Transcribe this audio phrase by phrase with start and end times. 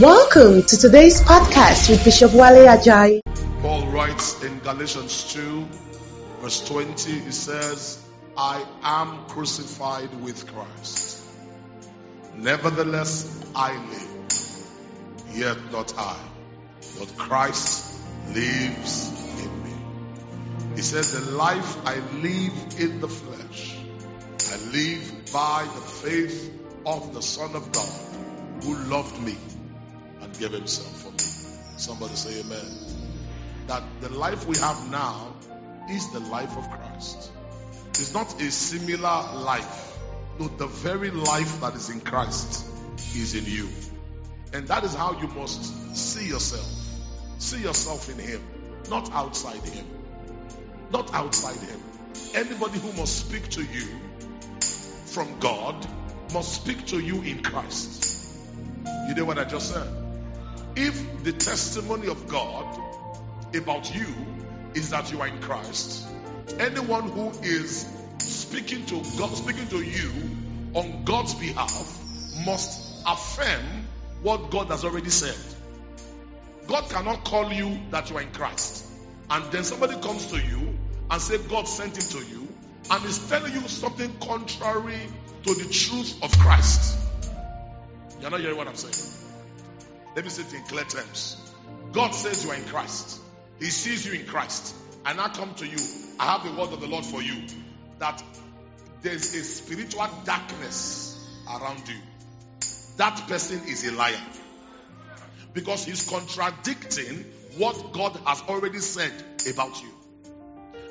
[0.00, 3.22] Welcome to today's podcast with Bishop Wale Ajayi.
[3.62, 5.66] Paul writes in Galatians 2,
[6.42, 8.04] verse 20, he says,
[8.36, 11.24] I am crucified with Christ.
[12.36, 16.20] Nevertheless, I live, yet not I,
[16.98, 17.98] but Christ
[18.34, 19.08] lives
[19.42, 20.74] in me.
[20.74, 23.74] He says, The life I live in the flesh,
[24.52, 26.52] I live by the faith
[26.84, 29.36] of the Son of God who loved me
[30.36, 31.18] gave himself for me.
[31.78, 32.66] Somebody say amen.
[33.66, 35.34] That the life we have now
[35.90, 37.30] is the life of Christ.
[37.90, 39.98] It's not a similar life.
[40.38, 42.66] No, the very life that is in Christ
[43.14, 43.68] is in you.
[44.52, 46.70] And that is how you must see yourself.
[47.38, 48.42] See yourself in Him,
[48.90, 49.86] not outside Him.
[50.92, 51.80] Not outside Him.
[52.34, 53.86] Anybody who must speak to you
[55.06, 55.86] from God
[56.32, 58.36] must speak to you in Christ.
[59.08, 60.05] You know what I just said?
[60.76, 62.78] If the testimony of God
[63.54, 64.06] about you
[64.74, 66.06] is that you are in Christ,
[66.58, 67.86] anyone who is
[68.18, 70.12] speaking to God, speaking to you
[70.74, 72.02] on God's behalf
[72.44, 73.86] must affirm
[74.22, 75.36] what God has already said.
[76.66, 78.84] God cannot call you that you are in Christ.
[79.30, 80.76] And then somebody comes to you
[81.10, 82.48] and say God sent him to you
[82.90, 85.00] and is telling you something contrary
[85.44, 86.98] to the truth of Christ.
[88.20, 89.15] You're not hearing what I'm saying.
[90.16, 91.36] Let me say it in clear terms.
[91.92, 93.20] God says you are in Christ.
[93.58, 94.74] He sees you in Christ.
[95.04, 95.76] And I come to you.
[96.18, 97.34] I have the word of the Lord for you.
[97.98, 98.22] That
[99.02, 101.96] there's a spiritual darkness around you.
[102.96, 104.16] That person is a liar.
[105.52, 107.26] Because he's contradicting
[107.58, 109.12] what God has already said
[109.52, 109.90] about you.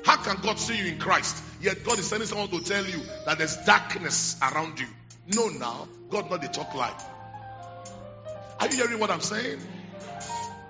[0.04, 1.42] How can God see you in Christ?
[1.60, 4.86] Yet God is sending someone to tell you that there's darkness around you.
[5.34, 7.15] No, now, God not the talk like.
[8.58, 9.60] Are you hearing what I'm saying?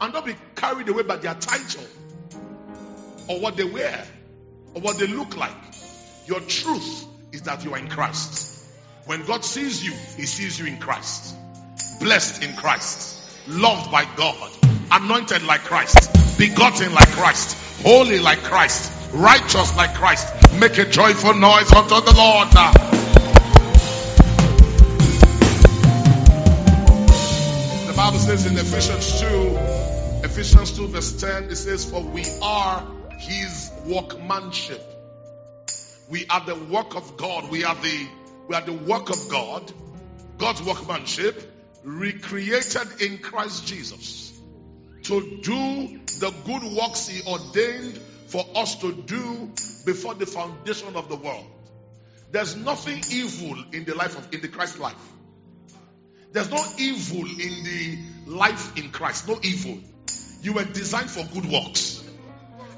[0.01, 1.85] And don't be carried away by their title
[3.29, 4.05] or what they wear
[4.75, 5.55] or what they look like.
[6.27, 8.53] Your truth is that you are in Christ.
[9.07, 11.35] When God sees you, He sees you in Christ.
[12.01, 13.49] Blessed in Christ.
[13.49, 14.51] Loved by God.
[14.91, 16.39] Anointed like Christ.
[16.39, 17.57] Begotten like Christ.
[17.83, 18.93] Holy like Christ.
[19.13, 20.27] Righteous like Christ.
[20.61, 22.96] Make a joyful noise unto the Lord.
[28.17, 29.27] Bible says in Ephesians 2,
[30.25, 32.83] Ephesians 2 verse 10, it says, For we are
[33.19, 34.81] his workmanship.
[36.09, 37.51] We are the work of God.
[37.51, 38.09] We are the
[38.49, 39.71] we are the work of God,
[40.39, 41.43] God's workmanship,
[41.85, 44.33] recreated in Christ Jesus
[45.03, 49.51] to do the good works He ordained for us to do
[49.85, 51.45] before the foundation of the world.
[52.33, 55.13] There's nothing evil in the life of in the Christ life.
[56.33, 59.29] There's no evil in the life in Christ.
[59.29, 59.79] No evil.
[60.43, 62.03] You were designed for good works.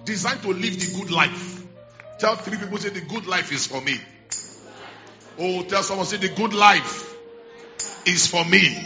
[0.04, 1.64] Designed to live the good life.
[2.18, 3.98] Tell three people say the good life is for me.
[5.38, 7.14] Oh, tell someone say the good life
[8.06, 8.76] is for me.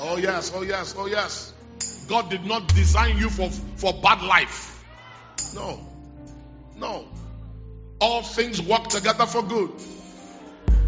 [0.00, 1.52] Oh yes, oh yes, oh yes.
[2.08, 4.84] God did not design you for, for bad life.
[5.54, 5.80] No.
[6.76, 7.06] No.
[8.00, 9.70] All things work together for good.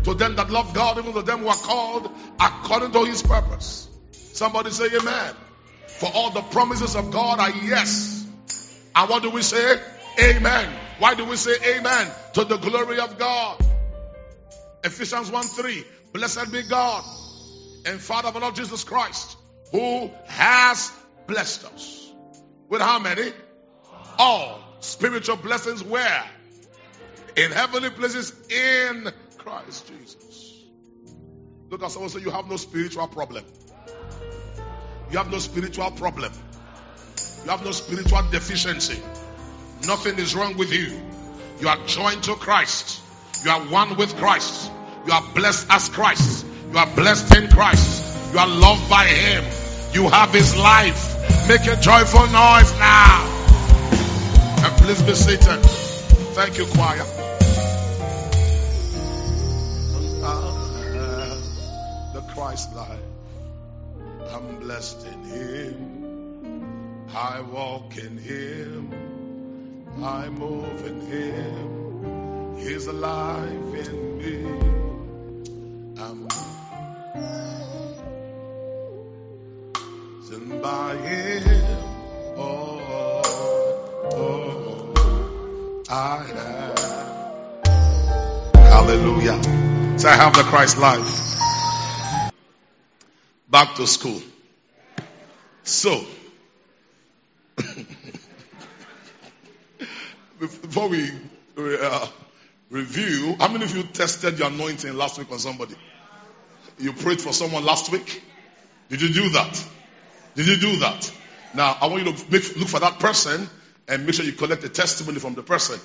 [0.04, 3.88] To them that love God, even to them who are called according to his purpose.
[4.12, 5.34] Somebody say amen.
[5.87, 8.26] For all the promises of God are yes.
[8.97, 9.81] And what do we say?
[10.20, 10.72] Amen.
[10.98, 12.09] Why do we say amen?
[12.34, 13.64] To the glory of God.
[14.84, 15.84] Ephesians 1 3.
[16.12, 17.04] Blessed be God
[17.87, 19.37] and Father of our Lord Jesus Christ,
[19.72, 20.93] who has
[21.26, 22.12] blessed us.
[22.69, 23.32] With how many?
[24.19, 26.25] All spiritual blessings where?
[27.37, 29.12] In heavenly places in
[29.44, 30.65] Christ Jesus.
[31.69, 33.44] Look at someone say you have no spiritual problem.
[35.10, 36.32] You have no spiritual problem.
[37.44, 38.99] You have no spiritual deficiency.
[39.87, 40.99] Nothing is wrong with you.
[41.60, 43.03] You are joined to Christ.
[43.44, 44.71] You are one with Christ.
[45.06, 46.47] You are blessed as Christ.
[46.72, 48.32] You are blessed in Christ.
[48.32, 49.44] You are loved by Him.
[49.93, 51.49] You have His life.
[51.49, 53.26] Make a joyful noise now.
[54.64, 55.61] And please be seated.
[56.32, 57.24] Thank you, choir.
[62.55, 64.31] The Christ life.
[64.31, 67.09] I'm blessed in Him.
[67.12, 68.93] I walk in Him.
[70.01, 72.56] I move in Him.
[72.56, 74.37] He's alive in me.
[76.01, 76.29] I'm
[80.31, 81.79] and by Him.
[82.37, 83.23] Oh,
[84.12, 84.95] oh,
[85.91, 86.79] I have.
[88.55, 89.43] Hallelujah.
[89.99, 91.33] So I have the Christ life.
[93.55, 94.21] Back to school.
[95.62, 96.05] So,
[100.41, 101.09] before we
[101.56, 102.09] uh,
[102.69, 105.77] review, how many of you tested your anointing last week on somebody?
[106.81, 108.25] You prayed for someone last week?
[108.89, 109.65] Did you do that?
[110.35, 111.12] Did you do that?
[111.55, 113.49] Now, I want you to make, look for that person
[113.87, 115.79] and make sure you collect a testimony from the person.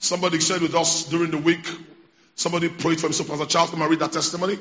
[0.00, 1.66] Somebody shared with us during the week.
[2.34, 3.14] Somebody prayed for me.
[3.14, 4.58] So, Pastor Charles, can I read that testimony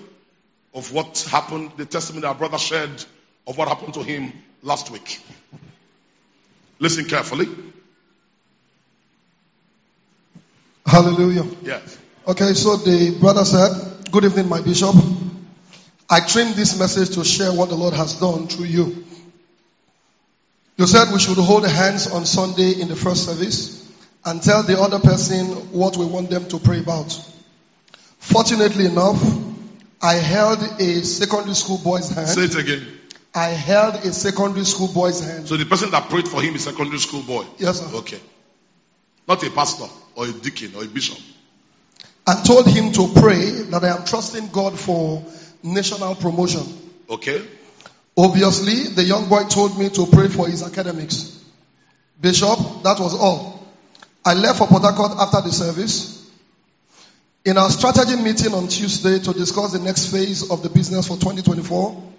[0.75, 3.04] of what happened, the testimony our brother shared
[3.48, 5.19] of what happened to him last week.
[6.80, 7.48] Listen carefully.
[10.86, 11.45] Hallelujah.
[11.63, 11.98] Yes.
[12.27, 14.95] Okay, so the brother said, Good evening, my bishop.
[16.10, 19.06] I trimmed this message to share what the Lord has done through you.
[20.78, 23.81] You said we should hold hands on Sunday in the first service
[24.25, 27.18] and tell the other person what we want them to pray about.
[28.19, 29.21] Fortunately enough,
[30.01, 32.27] I held a secondary school boy's hand.
[32.27, 32.86] Say it again.
[33.33, 35.47] I held a secondary school boy's hand.
[35.47, 37.45] So the person that prayed for him is a secondary school boy.
[37.57, 37.97] Yes, sir.
[37.97, 38.19] Okay.
[39.27, 41.18] Not a pastor or a deacon or a bishop.
[42.27, 45.24] I told him to pray that I am trusting God for
[45.63, 46.63] national promotion.
[47.09, 47.45] Okay.
[48.18, 51.44] Obviously, the young boy told me to pray for his academics.
[52.19, 53.68] Bishop, that was all.
[54.24, 56.14] I left for Port Harcourt after the service.
[57.45, 61.13] In our strategy meeting on Tuesday to discuss the next phase of the business for
[61.13, 62.13] 2024,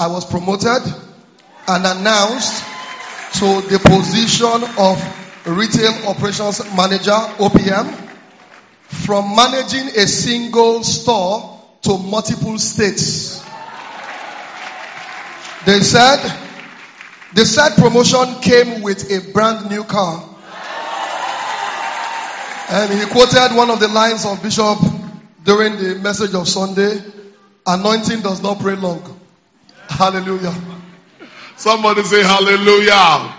[0.00, 0.82] I was promoted
[1.68, 2.64] and announced
[3.34, 4.98] to the position of
[5.46, 7.86] Retail Operations Manager, OPM,
[8.88, 13.40] from managing a single store to multiple states.
[15.66, 16.18] They said,
[17.32, 20.27] the said promotion came with a brand new car.
[22.70, 24.78] And he quoted one of the lines of Bishop
[25.44, 27.00] during the message of Sunday
[27.66, 29.02] anointing does not pray long.
[29.88, 30.54] Hallelujah.
[31.56, 33.34] Somebody say hallelujah.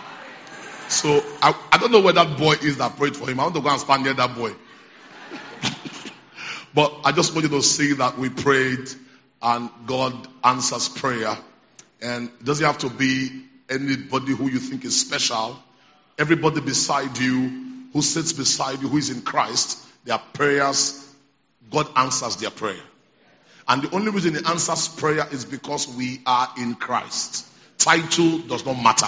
[0.88, 3.40] So I, I don't know where that boy is that prayed for him.
[3.40, 4.52] I want to go and stand near that boy.
[6.74, 8.90] but I just want you to see that we prayed
[9.42, 11.38] and God answers prayer.
[12.02, 15.60] And it doesn't have to be anybody who you think is special.
[16.18, 21.06] Everybody beside you, who sits beside you, who is in Christ, their prayers,
[21.70, 22.82] God answers their prayer.
[23.68, 27.46] And the only reason He answers prayer is because we are in Christ.
[27.78, 29.08] Title does not matter.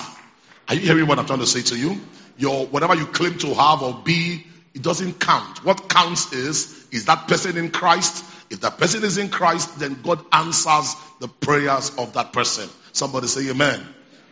[0.67, 1.99] Are you hearing what I'm trying to say to you?
[2.37, 5.65] Your whatever you claim to have or be, it doesn't count.
[5.65, 8.23] What counts is is that person in Christ.
[8.49, 12.69] If that person is in Christ, then God answers the prayers of that person.
[12.91, 13.81] Somebody say amen.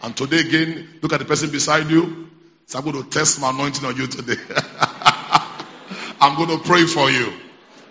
[0.02, 2.30] And today again, look at the person beside you.
[2.70, 4.36] So I'm going to test my anointing on you today.
[6.22, 7.34] I'm going to pray for you.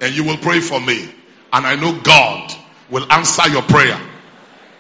[0.00, 1.12] And you will pray for me.
[1.52, 2.54] And I know God
[2.88, 4.00] will answer your prayer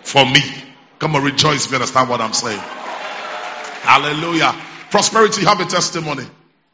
[0.02, 0.38] for me.
[1.00, 2.60] Come on, rejoice if you understand what I'm saying.
[3.82, 4.54] Hallelujah.
[4.92, 6.26] Prosperity, have a testimony.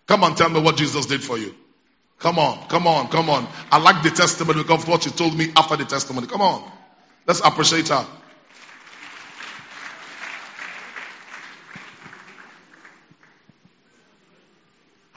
[0.06, 1.54] Come on, tell me what Jesus did for you.
[2.18, 3.48] Come on, come on, come on.
[3.72, 6.26] I like the testimony because of what she told me after the testimony.
[6.26, 6.70] Come on.
[7.26, 8.06] Let's appreciate her.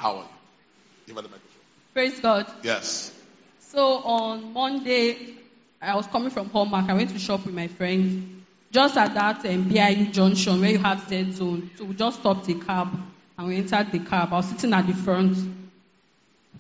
[0.08, 0.30] How are you?
[1.08, 1.62] Give her the microphone.
[1.94, 2.46] Praise God.
[2.64, 3.14] Yes.
[3.60, 5.34] So on Monday,
[5.82, 6.90] I was coming from Hallmark.
[6.90, 8.46] I went to shop with my friend.
[8.72, 11.72] Just at that um, BIU junction where you have Z zone.
[11.76, 12.98] So we just stopped the cab
[13.38, 14.32] and we entered the cab.
[14.32, 15.38] I was sitting at the front.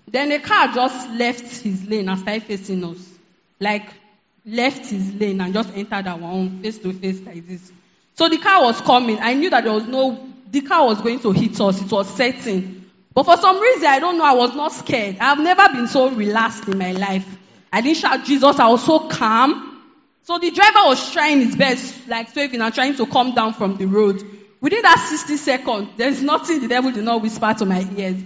[0.09, 2.97] Then the car just left his lane and started facing us.
[3.61, 3.85] Like
[4.45, 7.71] left his lane and just entered our own face to face like this.
[8.15, 9.19] So the car was coming.
[9.21, 11.81] I knew that there was no, the car was going to hit us.
[11.81, 12.83] It was setting.
[13.17, 15.17] But for some reason, I don't know, I was not scared.
[15.19, 17.25] I've never been so relaxed in my life.
[17.73, 19.81] I didn't shout Jesus, I was so calm.
[20.21, 23.77] So the driver was trying his best, like swerving and trying to come down from
[23.77, 24.21] the road.
[24.61, 28.21] Within that 60 seconds, there's nothing the devil did not whisper to my ears.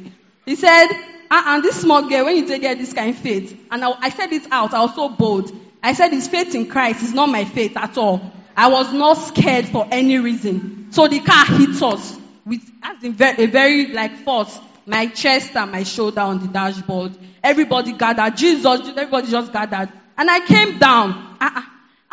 [0.46, 0.88] He said,
[1.32, 3.94] uh and this small girl, when you take get this kind of faith, and I,
[3.98, 5.58] I said it out, I was so bold.
[5.82, 8.30] I said, it's faith in Christ, it's not my faith at all.
[8.58, 10.92] I was not scared for any reason.
[10.92, 12.70] So the car hit us with
[13.04, 14.60] in very, a very like force.
[14.86, 17.14] My chest and my shoulder on the dashboard.
[17.44, 18.38] Everybody gathered.
[18.38, 19.90] Jesus, everybody just gathered.
[20.18, 21.38] And I came down.
[21.40, 21.62] Uh-uh.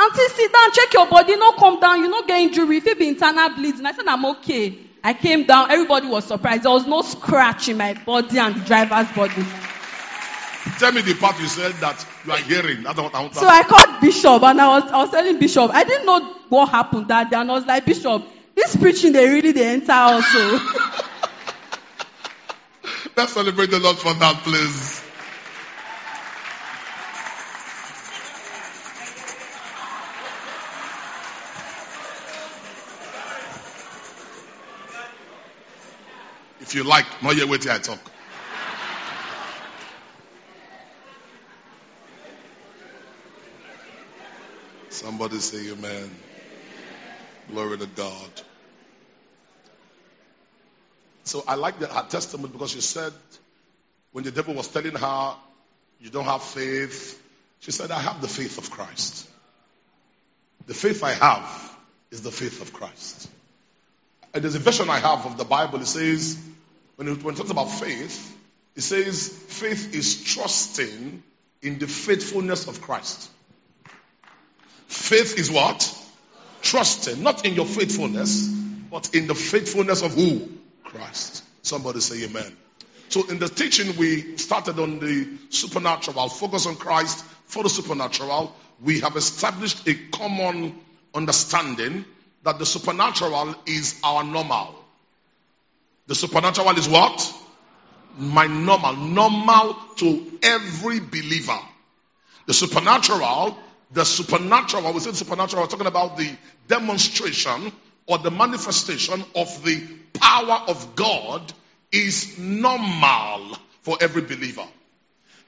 [0.01, 2.99] Auntie, sit down, check your body, no come down, you no get injury, if it
[3.01, 3.85] be internal bleeding.
[3.85, 4.79] I said, I'm okay.
[5.03, 6.63] I came down, everybody was surprised.
[6.63, 9.45] There was no scratch in my body and the driver's body.
[10.79, 12.85] Tell me the part you said that you are hearing.
[12.85, 15.39] That's what I want to So I called Bishop and I was, I was telling
[15.41, 17.37] Bishop, I didn't know what happened that day.
[17.37, 18.23] And I was like, Bishop,
[18.55, 20.59] this preaching, they really, they enter also.
[23.19, 25.03] Let's celebrate the Lord for that, please.
[36.61, 37.99] If you like, not yet wait till I talk.
[44.91, 46.09] Somebody say amen.
[47.51, 48.43] Glory to God.
[51.29, 53.13] So I like that her testimony because she said
[54.13, 55.35] when the devil was telling her,
[56.01, 57.23] you don't have faith,
[57.61, 59.29] she said, I have the faith of Christ.
[60.67, 61.77] The faith I have
[62.11, 63.29] is the faith of Christ.
[64.33, 65.83] And there's a version I have of the Bible.
[65.83, 66.43] It says,
[66.97, 68.35] when it, when it talks about faith,
[68.75, 71.23] it says, faith is trusting
[71.61, 73.31] in the faithfulness of Christ.
[74.87, 75.95] Faith is what?
[76.63, 78.49] Trusting, not in your faithfulness,
[78.91, 80.58] but in the faithfulness of who?
[80.89, 81.45] Christ.
[81.63, 82.57] Somebody say amen.
[83.09, 88.55] So in the teaching we started on the supernatural, focus on Christ for the supernatural.
[88.83, 90.79] We have established a common
[91.15, 92.05] understanding
[92.45, 94.75] that the supernatural is our normal.
[96.07, 97.35] The supernatural is what?
[98.19, 98.97] My normal.
[98.97, 101.59] Normal to every believer.
[102.47, 103.59] The supernatural,
[103.93, 106.31] the supernatural, we say supernatural, we're talking about the
[106.67, 107.73] demonstration
[108.09, 111.53] or the manifestation of the power of God
[111.93, 114.65] is normal for every believer.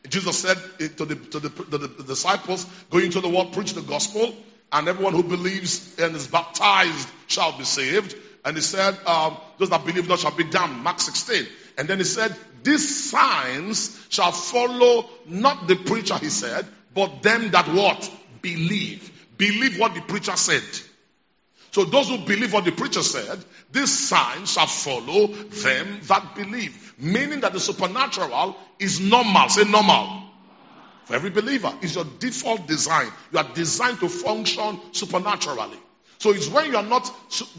[0.09, 0.57] Jesus said
[0.97, 4.35] to the, to the, to the disciples, go into the world, preach the gospel,
[4.73, 8.15] and everyone who believes and is baptized shall be saved.
[8.45, 10.83] And he said, um, those that believe not shall be damned.
[10.83, 11.47] Mark 16.
[11.77, 17.51] And then he said, these signs shall follow not the preacher, he said, but them
[17.51, 18.11] that what?
[18.43, 19.11] Believe.
[19.37, 20.63] Believe what the preacher said.
[21.73, 23.39] So those who believe what the preacher said,
[23.71, 26.95] these signs shall follow them that believe.
[26.99, 29.49] Meaning that the supernatural is normal.
[29.49, 30.25] Say normal.
[31.05, 33.09] For every believer, it's your default design.
[33.33, 35.79] You are designed to function supernaturally.
[36.19, 37.11] So it's when you are not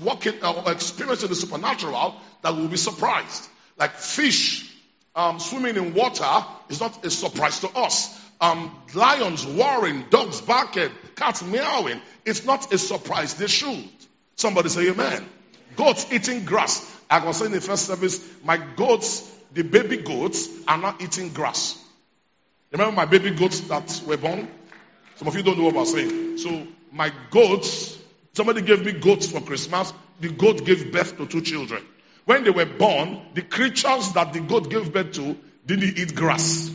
[0.03, 3.48] working or experiencing the supernatural that will be surprised.
[3.77, 4.72] Like fish
[5.15, 8.20] um, swimming in water is not a surprise to us.
[8.39, 12.01] Um, lions roaring, dogs barking, cats meowing.
[12.25, 13.36] It's not a surprise.
[13.36, 13.89] They should.
[14.41, 15.24] Somebody say amen.
[15.75, 17.00] Goats eating grass.
[17.12, 19.21] I was saying in the first service, my goats,
[19.53, 21.77] the baby goats, are not eating grass.
[22.71, 24.48] Remember my baby goats that were born?
[25.17, 26.39] Some of you don't know what I'm saying.
[26.39, 28.00] So my goats,
[28.33, 29.93] somebody gave me goats for Christmas.
[30.19, 31.86] The goat gave birth to two children.
[32.25, 36.71] When they were born, the creatures that the goat gave birth to didn't eat grass.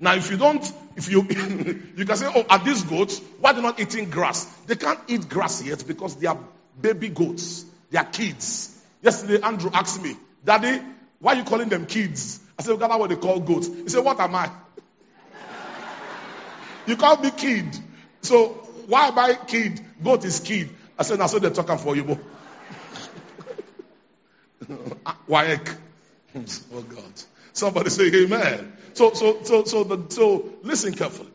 [0.00, 0.64] Now, if you don't,
[0.96, 1.20] if you,
[1.96, 3.18] you can say, oh, are these goats?
[3.38, 4.46] Why are they not eating grass?
[4.66, 6.38] They can't eat grass yet because they are
[6.80, 7.64] baby goats.
[7.90, 8.76] They are kids.
[9.02, 10.82] Yesterday, Andrew asked me, Daddy,
[11.20, 12.40] why are you calling them kids?
[12.58, 13.68] I said, that's what they call goats.
[13.68, 14.50] He said, what am I?
[16.86, 17.66] you call me kid.
[18.22, 18.48] So,
[18.88, 19.80] why am I kid?
[20.02, 20.70] Goat is kid.
[20.98, 22.18] I said, that's what they're talking for you.
[25.26, 25.60] Why?
[26.36, 27.12] oh God.
[27.52, 28.72] Somebody say amen.
[28.94, 31.30] So, so, so, so, the, so listen carefully.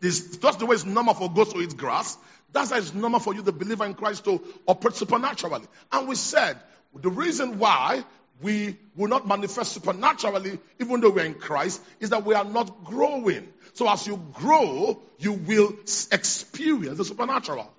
[0.00, 2.16] This, just the way it's normal for goats to eat grass,
[2.52, 5.66] that's why it's normal for you, the believer in Christ, to operate supernaturally.
[5.90, 6.58] And we said
[6.94, 8.04] the reason why
[8.42, 12.84] we will not manifest supernaturally, even though we're in Christ, is that we are not
[12.84, 13.48] growing.
[13.74, 15.72] So as you grow, you will
[16.10, 17.72] experience the supernatural.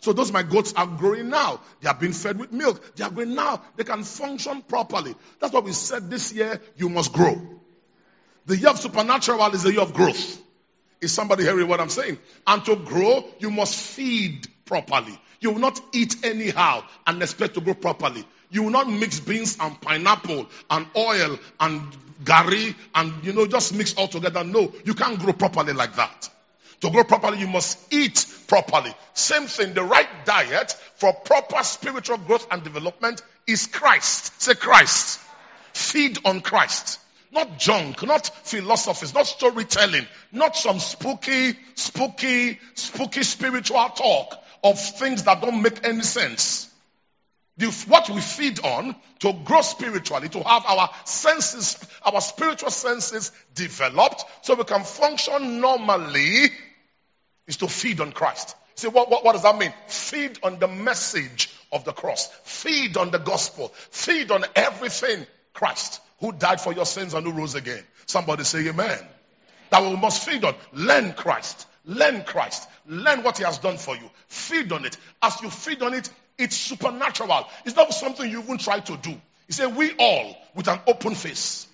[0.00, 1.60] So those my goats are growing now.
[1.80, 2.96] They are being fed with milk.
[2.96, 3.62] They are growing now.
[3.76, 5.14] They can function properly.
[5.40, 6.60] That's what we said this year.
[6.76, 7.40] You must grow.
[8.46, 10.40] The year of supernatural is the year of growth.
[11.00, 12.18] Is somebody hearing what I'm saying?
[12.46, 15.18] And to grow, you must feed properly.
[15.40, 18.24] You will not eat anyhow and expect to grow properly.
[18.50, 21.82] You will not mix beans and pineapple and oil and
[22.24, 24.44] gari and, you know, just mix all together.
[24.44, 26.28] No, you can't grow properly like that.
[26.82, 28.92] To grow properly, you must eat properly.
[29.14, 34.42] Same thing, the right diet for proper spiritual growth and development is Christ.
[34.42, 35.20] Say Christ.
[35.72, 36.98] Feed on Christ.
[37.32, 45.22] Not junk, not philosophies, not storytelling, not some spooky, spooky, spooky spiritual talk of things
[45.24, 46.68] that don't make any sense.
[47.86, 54.24] What we feed on to grow spiritually, to have our senses, our spiritual senses developed
[54.42, 56.48] so we can function normally
[57.46, 58.56] is to feed on Christ.
[58.76, 59.74] See, what, what, what does that mean?
[59.88, 62.28] Feed on the message of the cross.
[62.44, 63.68] Feed on the gospel.
[63.90, 67.82] Feed on everything Christ who died for your sins and who rose again.
[68.06, 68.98] Somebody say amen.
[69.70, 70.54] That we must feed on.
[70.72, 71.66] Learn Christ.
[71.84, 72.68] Learn Christ.
[72.86, 74.10] Learn what he has done for you.
[74.28, 74.96] Feed on it.
[75.22, 77.46] As you feed on it, it's supernatural.
[77.64, 79.14] It's not something you even try to do.
[79.46, 81.66] He said, we all with an open face.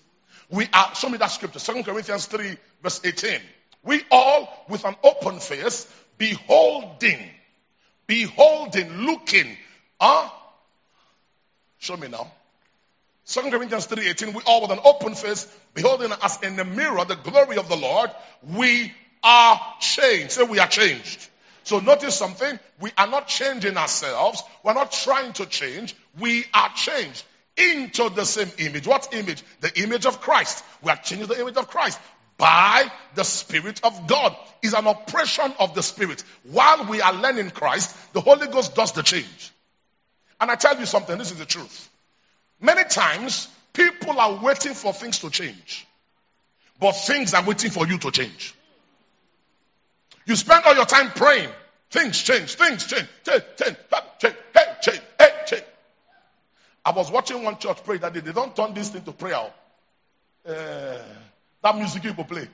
[0.49, 3.41] We are, show me that scripture, 2 Corinthians 3 verse 18.
[3.83, 7.19] We all with an open face, beholding,
[8.07, 9.57] beholding, looking.
[10.01, 10.29] Huh?
[11.79, 12.31] Show me now.
[13.27, 17.17] 2 Corinthians 3:18, we all with an open face, beholding as in a mirror the
[17.17, 18.11] glory of the Lord,
[18.43, 18.93] we
[19.23, 20.33] are changed.
[20.33, 21.29] Say we are changed.
[21.65, 22.61] So notice something.
[22.79, 24.45] We are not changing ourselves.
[24.63, 25.97] We're not trying to change.
[26.21, 27.25] We are changed
[27.57, 28.87] into the same image.
[28.87, 29.43] What image?
[29.61, 30.63] The image of Christ.
[30.83, 31.99] We are changing the image of Christ
[32.39, 34.37] by the Spirit of God.
[34.63, 36.23] Is an operation of the Spirit.
[36.45, 39.51] While we are learning Christ, the Holy Ghost does the change.
[40.41, 41.91] And I tell you something, this is the truth.
[42.61, 45.87] Many times, people are waiting for things to change.
[46.81, 48.55] But things are waiting for you to change.
[50.27, 51.51] You spend all your time praying.
[51.91, 53.77] Things change, things change, change, change,
[54.19, 54.35] change,
[54.83, 55.01] change,
[55.47, 55.65] change.
[56.85, 58.21] I was watching one church pray that day.
[58.21, 59.51] They don't turn this thing to prayer.
[60.47, 60.99] Uh,
[61.63, 62.49] that music you play.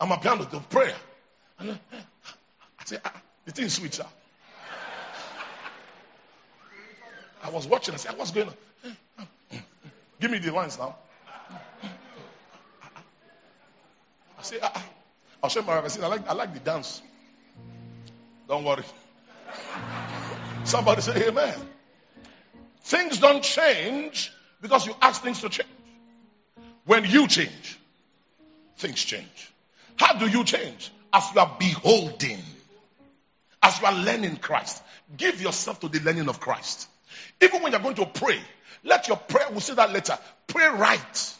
[0.00, 0.94] I'm a piano to prayer.
[1.58, 1.76] I
[2.84, 3.12] say, ah,
[3.44, 4.06] the thing is sweet, sir.
[7.42, 7.94] I was watching.
[7.94, 8.54] I said, what's going on?
[10.20, 10.96] Give me the lines now.
[14.38, 14.86] I say, ah,
[15.42, 16.04] I'll show my revelation.
[16.04, 17.02] I like, I like the dance.
[18.48, 18.84] Don't worry.
[20.64, 21.54] Somebody say amen.
[22.82, 25.68] Things don't change because you ask things to change.
[26.84, 27.78] When you change,
[28.78, 29.52] things change.
[29.96, 30.90] How do you change?
[31.12, 32.42] As you are beholding,
[33.62, 34.82] as you are learning Christ.
[35.16, 36.88] Give yourself to the learning of Christ.
[37.40, 38.40] Even when you're going to pray,
[38.84, 41.34] let your prayer, we'll see that later, pray right.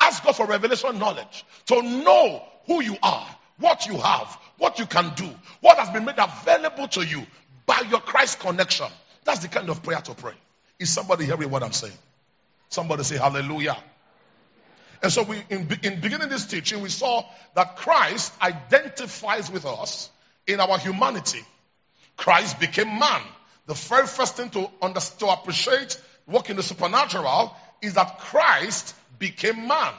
[0.00, 3.26] Ask God for revelation knowledge to know who you are,
[3.58, 5.28] what you have, what you can do,
[5.60, 7.26] what has been made available to you
[7.66, 8.86] by your Christ connection.
[9.24, 10.34] That's the kind of prayer to pray.
[10.78, 11.92] Is somebody hearing what I'm saying?
[12.70, 13.76] Somebody say hallelujah.
[15.02, 20.10] And so we, in, in beginning this teaching, we saw that Christ identifies with us
[20.46, 21.42] in our humanity.
[22.16, 23.22] Christ became man.
[23.70, 25.96] The very first thing to understand, to appreciate,
[26.26, 29.92] work in the supernatural, is that Christ became man.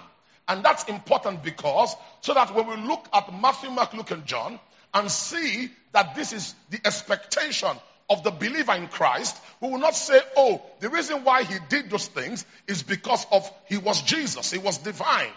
[0.45, 4.60] And that's important because, so that when we look at Matthew, Mark, Luke, and John,
[4.93, 7.69] and see that this is the expectation
[8.10, 11.89] of the believer in Christ, we will not say, oh, the reason why he did
[11.89, 15.32] those things is because of he was Jesus, he was divine.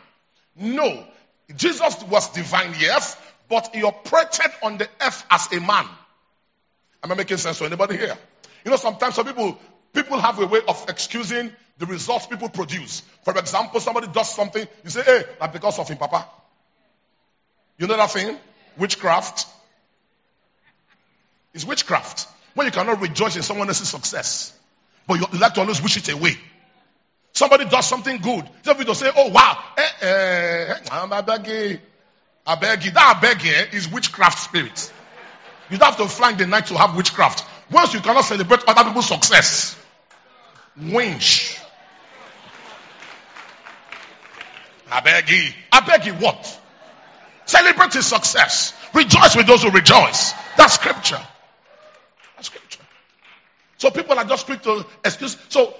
[0.56, 1.06] No.
[1.54, 3.16] Jesus was divine, yes,
[3.48, 5.87] but he operated on the earth as a man.
[7.04, 8.16] Am I making sense to anybody here?
[8.64, 9.59] You know, sometimes some people
[9.92, 13.03] people have a way of excusing the results people produce.
[13.22, 16.27] For example, somebody does something, you say, hey, that's because of him, Papa.
[17.79, 18.37] You know that thing?
[18.79, 19.46] Witchcraft.
[21.53, 22.29] It's witchcraft.
[22.55, 24.53] When you cannot rejoice in someone else's success,
[25.07, 26.37] but you like to always wish it away.
[27.33, 28.48] Somebody does something good.
[28.62, 31.79] Some people say, oh wow, eh, eh, I beg you.
[32.46, 32.83] I beg.
[32.83, 34.92] That I you is witchcraft spirit.
[35.70, 37.44] You don't have to fly in the night to have witchcraft.
[37.70, 39.79] Once you cannot celebrate other people's success,
[40.77, 41.59] winch.
[44.90, 45.50] I beg you.
[45.72, 46.61] I beg you what?
[47.46, 48.74] Celebrate his success.
[48.94, 50.33] Rejoice with those who rejoice.
[50.57, 51.20] That's scripture.
[52.37, 52.81] That's scripture.
[53.79, 55.37] So people are just quick to excuse.
[55.48, 55.74] So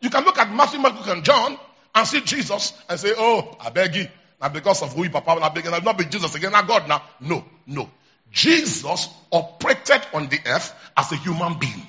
[0.00, 1.58] you can look at Matthew, Mark, and John
[1.94, 4.08] and see Jesus and say, Oh, I beg you.
[4.40, 7.02] Not because of who you papa, not because not be Jesus again, not God now.
[7.20, 7.90] No, no.
[8.32, 11.86] Jesus operated on the earth as a human being.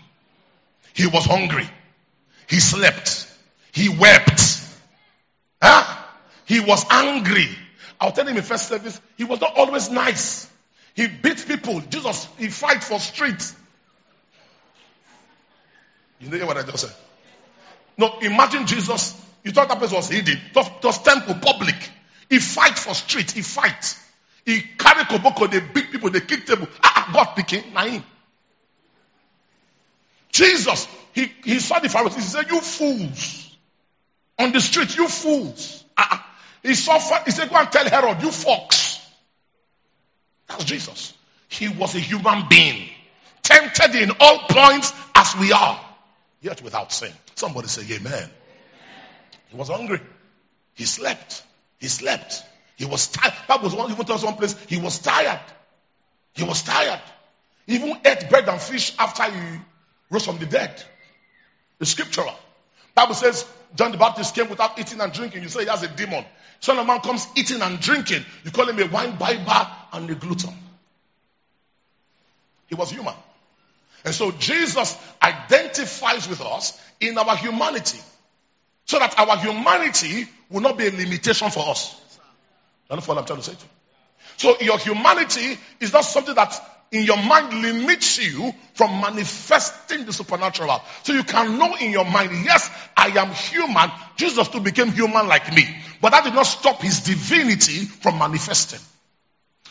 [0.93, 1.69] He was hungry.
[2.47, 3.27] He slept.
[3.71, 4.41] He wept.
[5.61, 6.03] Huh?
[6.45, 7.47] He was angry.
[7.99, 10.49] I'll tell him in first service, he was not always nice.
[10.95, 11.79] He beat people.
[11.81, 13.55] Jesus, he fight for streets.
[16.19, 16.95] You know what I just said?
[17.97, 19.19] No, imagine Jesus.
[19.43, 20.39] You thought that place was hidden.
[20.53, 21.75] Just, just temple, public.
[22.29, 23.31] He fight for street.
[23.31, 23.97] He fight.
[24.45, 25.49] He carry koboko.
[25.49, 26.09] They beat people.
[26.09, 26.67] They kick table.
[26.83, 27.73] Ah, ah God picking.
[27.73, 28.03] Naim.
[30.31, 32.23] Jesus, he, he saw the Pharisees.
[32.23, 33.55] He said, "You fools
[34.39, 36.35] on the street, you fools." Ah, ah.
[36.63, 36.99] he saw.
[37.23, 38.99] He said, "Go and tell Herod, you fox."
[40.47, 41.13] That's Jesus.
[41.47, 42.89] He was a human being,
[43.43, 45.79] tempted in all points as we are
[46.41, 47.11] yet without sin.
[47.35, 48.29] Somebody say amen.
[49.49, 49.99] He was hungry.
[50.75, 51.43] He slept.
[51.79, 52.43] He slept.
[52.81, 53.35] He was tired.
[53.47, 55.39] Bible even tells one place, he was tired.
[56.33, 56.99] He was tired.
[57.67, 59.59] He even ate bread and fish after he
[60.09, 60.83] rose from the dead.
[61.77, 62.33] The scriptural.
[62.95, 65.43] Bible says John the Baptist came without eating and drinking.
[65.43, 66.25] You say he has a demon.
[66.59, 68.25] Son of man comes eating and drinking.
[68.43, 70.55] You call him a wine bibber and a glutton.
[72.65, 73.13] He was human.
[74.05, 77.99] And so Jesus identifies with us in our humanity.
[78.85, 82.00] So that our humanity will not be a limitation for us.
[82.91, 83.69] Understand what I'm trying to say to you?
[84.37, 86.53] So your humanity is not something that
[86.91, 90.81] in your mind limits you from manifesting the supernatural.
[91.03, 93.89] So you can know in your mind, yes, I am human.
[94.17, 95.63] Jesus too became human like me.
[96.01, 98.79] But that did not stop his divinity from manifesting.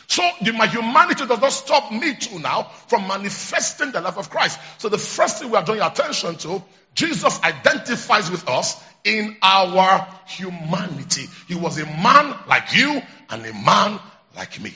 [0.07, 4.29] So the, my humanity does not stop me too now from manifesting the life of
[4.29, 4.59] Christ.
[4.77, 10.07] So the first thing we are drawing attention to, Jesus identifies with us in our
[10.27, 11.27] humanity.
[11.47, 13.99] He was a man like you and a man
[14.35, 14.73] like me.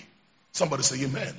[0.51, 1.33] Somebody say amen.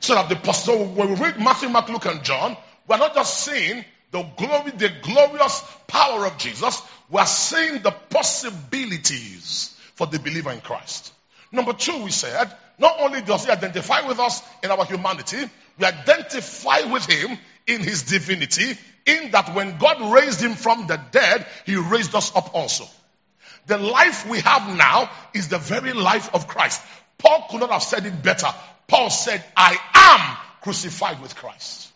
[0.00, 3.44] So that the so when we read Matthew, Mark, Luke, and John, we're not just
[3.44, 10.52] seeing the glory, the glorious power of Jesus, we're seeing the possibilities for the believer
[10.52, 11.12] in Christ.
[11.50, 15.38] Number two, we said, not only does he identify with us in our humanity,
[15.78, 21.00] we identify with him in his divinity, in that when God raised him from the
[21.10, 22.84] dead, he raised us up also.
[23.66, 26.82] The life we have now is the very life of Christ.
[27.18, 28.48] Paul could not have said it better.
[28.86, 31.90] Paul said, I am crucified with Christ.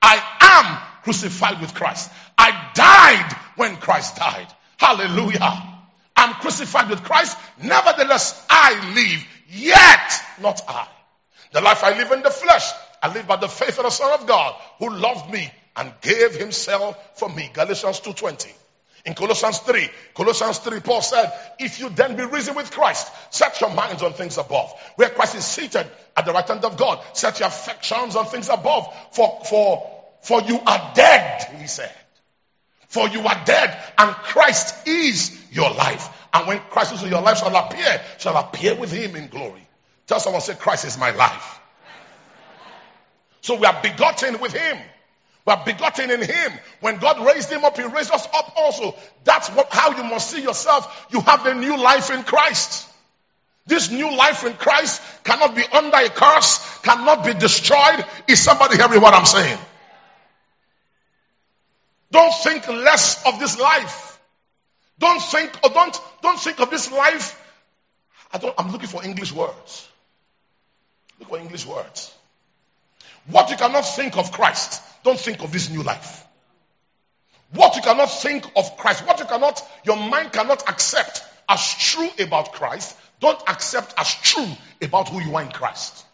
[0.00, 2.10] I am crucified with Christ.
[2.38, 4.46] I died when Christ died.
[4.78, 5.69] Hallelujah.
[6.16, 7.36] I'm crucified with Christ.
[7.62, 9.26] Nevertheless, I live.
[9.48, 10.86] Yet, not I.
[11.52, 12.70] The life I live in the flesh,
[13.02, 16.34] I live by the faith of the Son of God who loved me and gave
[16.34, 17.50] himself for me.
[17.52, 18.52] Galatians 2.20.
[19.06, 23.60] In Colossians 3, Colossians 3, Paul said, if you then be risen with Christ, set
[23.60, 27.00] your minds on things above, where Christ is seated at the right hand of God.
[27.14, 31.94] Set your affections on things above, for, for, for you are dead, he said.
[32.88, 36.26] For you are dead, and Christ is your life.
[36.32, 39.66] And when Christ is your life shall appear, shall appear with him in glory.
[40.06, 41.60] Tell someone, say, Christ is my life.
[43.42, 44.78] So we are begotten with him.
[45.46, 46.52] We are begotten in him.
[46.80, 48.94] When God raised him up, he raised us up also.
[49.24, 51.06] That's what, how you must see yourself.
[51.10, 52.88] You have a new life in Christ.
[53.66, 58.04] This new life in Christ cannot be under a curse, cannot be destroyed.
[58.28, 59.58] Is somebody hearing what I'm saying?
[62.10, 64.09] Don't think less of this life.
[65.00, 67.36] Don't think, or don't, don't think of this life.
[68.32, 69.88] I don't, I'm looking for English words.
[71.18, 72.14] Look for English words.
[73.26, 76.26] What you cannot think of Christ, don't think of this new life.
[77.52, 82.10] What you cannot think of Christ, what you cannot, your mind cannot accept as true
[82.20, 84.48] about Christ, don't accept as true
[84.82, 86.04] about who you are in Christ.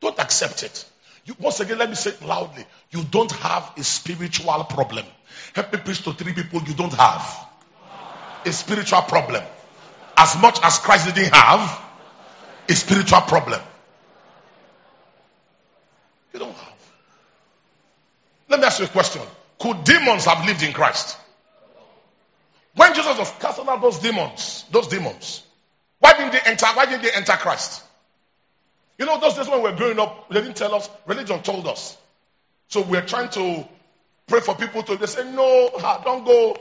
[0.00, 0.84] Don't accept it.
[1.24, 2.64] You, once again, let me say it loudly.
[2.90, 5.06] You don't have a spiritual problem.
[5.54, 7.47] Help me preach to three people you don't have
[8.44, 9.42] a spiritual problem.
[10.16, 11.80] As much as Christ didn't have
[12.68, 13.60] a spiritual problem.
[16.32, 16.92] You don't have.
[18.48, 19.22] Let me ask you a question.
[19.58, 21.16] Could demons have lived in Christ?
[22.74, 25.42] When Jesus was casting out those demons, those demons,
[25.98, 26.66] why didn't they enter?
[26.66, 27.82] Why didn't they enter Christ?
[28.98, 30.88] You know, those days when we were growing up, they didn't tell us.
[31.06, 31.96] Religion told us.
[32.68, 33.66] So we're trying to
[34.26, 34.96] pray for people to.
[34.96, 35.70] They say, no,
[36.04, 36.56] don't go.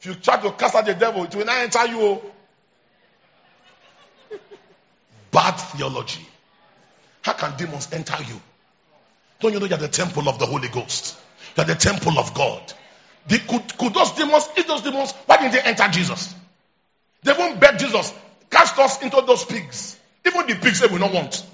[0.00, 2.00] If you try to cast out the devil, it will not enter you.
[2.00, 2.22] Oh.
[5.30, 6.26] Bad theology.
[7.22, 8.40] How can demons enter you?
[9.40, 11.18] Don't you know you're the temple of the Holy Ghost?
[11.56, 12.72] You're the temple of God.
[13.26, 16.34] They could, could those demons, if those demons, why didn't they enter Jesus?
[17.22, 18.14] They won't beg Jesus,
[18.50, 19.98] cast us into those pigs.
[20.24, 21.44] Even the pigs they will not want.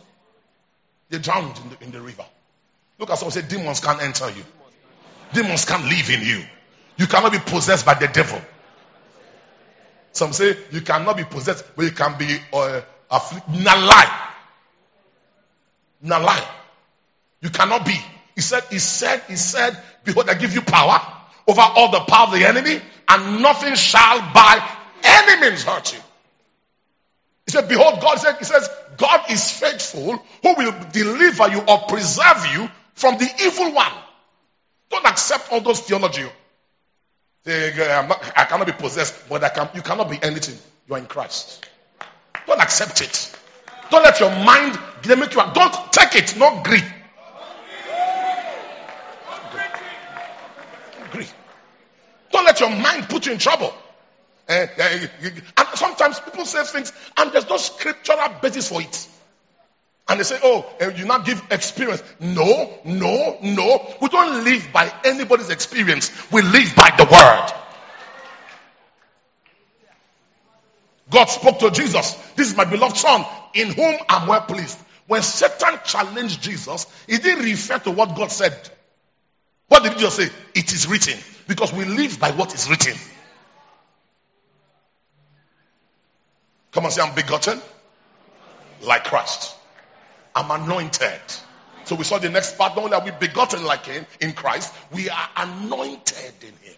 [1.11, 2.25] They drowned in the, in the river.
[2.99, 4.45] Look at someone say, demons can't enter you.
[5.33, 6.45] Demons can't live in you.
[6.97, 8.41] You cannot be possessed by the devil.
[10.13, 13.65] Some say you cannot be possessed, but you can be uh, afflicted.
[13.65, 14.29] Na lie.
[16.03, 16.49] Na lie.
[17.41, 17.97] You cannot be.
[18.35, 21.01] He said, he said, he said, behold, I give you power
[21.47, 24.67] over all the power of the enemy, and nothing shall by
[25.03, 26.01] any means hurt you.
[27.47, 31.79] He said, behold, God said, he says, God is faithful who will deliver you or
[31.89, 33.93] preserve you from the evil one.
[34.91, 36.25] Don't accept all those theology.
[37.47, 40.59] I cannot be possessed, but I can, you cannot be anything.
[40.89, 41.67] You are in Christ.
[42.47, 43.37] Don't accept it.
[43.91, 45.43] Don't let your mind make you.
[45.55, 46.37] Don't take it.
[46.39, 46.83] Not agree.
[51.07, 51.27] Agree.
[52.33, 53.73] Don't let your mind put you in trouble.
[54.49, 59.09] Uh, uh, and sometimes people say things and there's no scriptural basis for it.
[60.09, 62.03] And they say, oh, uh, you not give experience.
[62.21, 63.95] No, no, no.
[64.03, 66.11] We don't live by anybody's experience.
[66.31, 67.61] We live by the word.
[71.11, 72.12] God spoke to Jesus.
[72.35, 74.79] This is my beloved son in whom I'm well pleased.
[75.07, 78.57] When Satan challenged Jesus, he didn't refer to what God said.
[79.69, 80.29] What did he just say?
[80.55, 81.19] It is written.
[81.47, 82.95] Because we live by what is written.
[86.73, 87.61] Come on, say, I'm begotten
[88.83, 89.55] like Christ.
[90.35, 91.20] I'm anointed
[91.85, 92.77] So we saw the next part.
[92.77, 96.77] Not only are we begotten like him in Christ, we are anointed in him.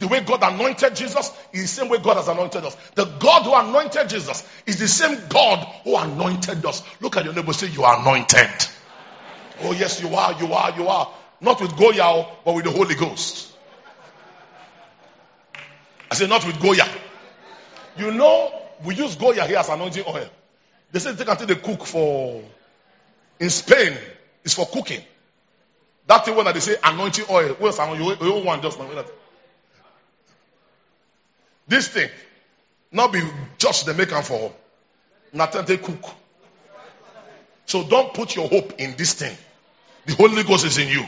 [0.00, 2.74] The way God anointed Jesus is the same way God has anointed us.
[2.96, 6.82] The God who anointed Jesus is the same God who anointed us.
[7.00, 8.66] Look at your neighbor, say, You are anointed.
[9.62, 11.12] Oh, yes, you are, you are, you are.
[11.40, 13.52] Not with Goya, oh, but with the Holy Ghost.
[16.10, 16.86] I say, Not with Goya.
[17.96, 18.52] You know,
[18.84, 20.28] we use Goya here as anointing oil.
[20.90, 22.42] They say they can take the cook for,
[23.40, 23.96] in Spain,
[24.44, 25.02] it's for cooking.
[26.06, 28.78] That thing when they say anointing oil, where's you, you want just
[31.66, 32.10] this thing,
[32.92, 33.22] not be
[33.58, 34.52] just the maker for
[35.32, 36.14] nothing they cook.
[37.66, 39.34] So don't put your hope in this thing.
[40.06, 41.04] The Holy Ghost is in you.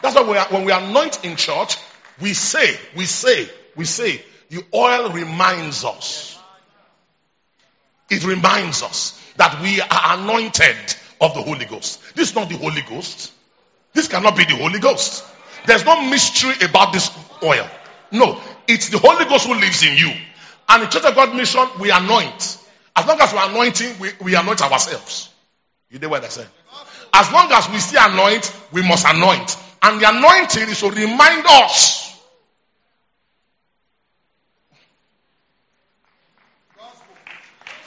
[0.00, 1.76] That's why we are, when we anoint in church,
[2.20, 6.38] we say, we say, we say, the oil reminds us.
[8.08, 10.76] It reminds us that we are anointed
[11.20, 12.00] of the Holy Ghost.
[12.14, 13.32] This is not the Holy Ghost.
[13.92, 15.24] This cannot be the Holy Ghost.
[15.66, 17.10] There's no mystery about this
[17.42, 17.68] oil.
[18.12, 20.10] No, it's the Holy Ghost who lives in you.
[20.68, 22.58] And in Church of God mission, we anoint.
[22.96, 25.28] As long as we're anointing, we, we anoint ourselves.
[25.90, 26.46] You know what I said?
[27.12, 29.56] As long as we see anoint, we must anoint.
[29.82, 32.00] And the anointing is to remind us.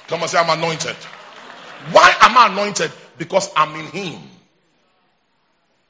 [0.07, 0.95] Come and say, I'm anointed.
[1.91, 2.91] Why am I anointed?
[3.17, 4.21] Because I'm in Him.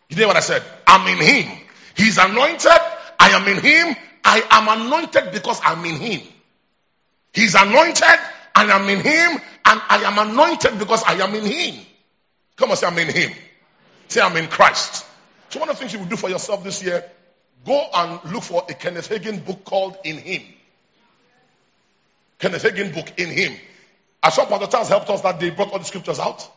[0.09, 0.63] You know what I said?
[0.85, 1.57] I'm in Him.
[1.95, 2.71] He's anointed.
[3.19, 3.95] I am in Him.
[4.23, 6.21] I am anointed because I'm in him.
[7.33, 8.19] He's anointed
[8.55, 11.85] and I'm in him and I am anointed because I am in him.
[12.55, 13.31] Come on, say I'm in him.
[14.07, 15.05] Say I'm in Christ.
[15.49, 17.03] So one of the things you will do for yourself this year,
[17.65, 20.41] go and look for a Kenneth Hagin book called In Him.
[22.39, 23.53] Kenneth Hagin book In Him.
[24.21, 26.49] As some other times helped us that they brought all the scriptures out.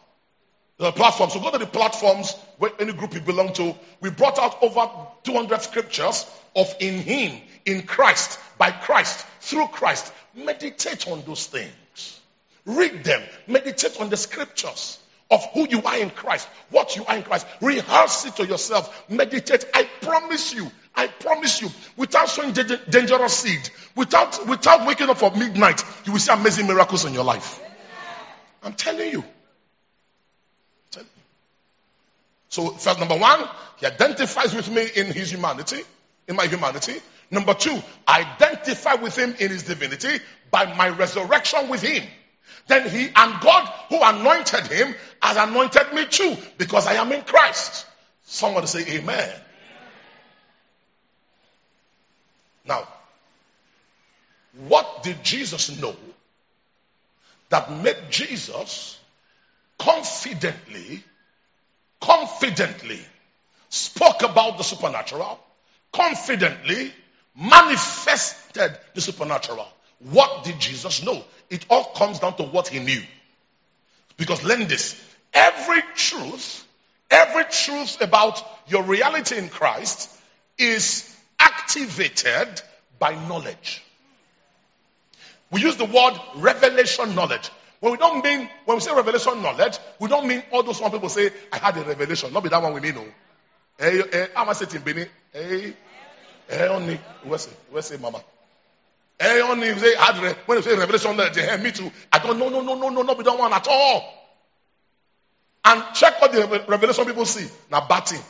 [0.79, 1.31] Uh, the platform.
[1.31, 3.75] So go to the platforms where any group you belong to.
[4.01, 4.91] We brought out over
[5.25, 10.13] 200 scriptures of in Him, in Christ, by Christ, through Christ.
[10.35, 12.21] Meditate on those things.
[12.67, 13.23] Read them.
[13.47, 14.99] Meditate on the scriptures
[15.31, 17.47] of who you are in Christ, what you are in Christ.
[17.61, 19.09] Rehearse it to yourself.
[19.09, 19.65] Meditate.
[19.73, 25.31] I promise you, I promise you, without sowing dangerous seed, without, without waking up for
[25.31, 27.61] midnight, you will see amazing miracles in your life.
[28.63, 29.25] I'm telling you.
[32.57, 35.83] So, first, number one, he identifies with me in his humanity,
[36.27, 36.95] in my humanity.
[37.31, 42.03] Number two, identify with him in his divinity by my resurrection with him.
[42.67, 47.21] Then he and God who anointed him has anointed me too because I am in
[47.25, 47.85] Christ.
[48.25, 49.31] Someone say amen.
[52.65, 52.89] Now,
[54.67, 55.95] what did Jesus know
[57.51, 58.99] that made Jesus
[59.79, 61.05] confidently
[62.01, 63.01] confidently
[63.69, 65.39] spoke about the supernatural,
[65.93, 66.93] confidently
[67.39, 69.67] manifested the supernatural.
[70.01, 71.23] What did Jesus know?
[71.51, 73.03] It all comes down to what he knew.
[74.17, 75.01] Because learn this.
[75.33, 76.67] Every truth,
[77.11, 80.11] every truth about your reality in Christ
[80.59, 82.61] is activated
[82.99, 83.83] by knowledge.
[85.51, 87.51] We use the word revelation knowledge.
[87.81, 90.91] When we don't mean, when we say revelation knowledge, we don't mean all those one
[90.91, 92.33] people say, I had a revelation.
[92.33, 93.05] Not be that one we mean, no.
[93.79, 95.07] Hey, hey, I'm saying Bini.
[95.33, 95.73] Hey, eh,
[96.49, 97.57] hey, only, where's it?
[97.71, 98.23] Where's it, mama?
[99.21, 101.91] Eh, hey, only, say, had when you say revelation knowledge, hey, me too.
[102.11, 104.13] I don't, no, no, no, no, no, not be that one at all.
[105.67, 107.47] And check what the revelation people see.
[107.71, 108.21] Now, batting.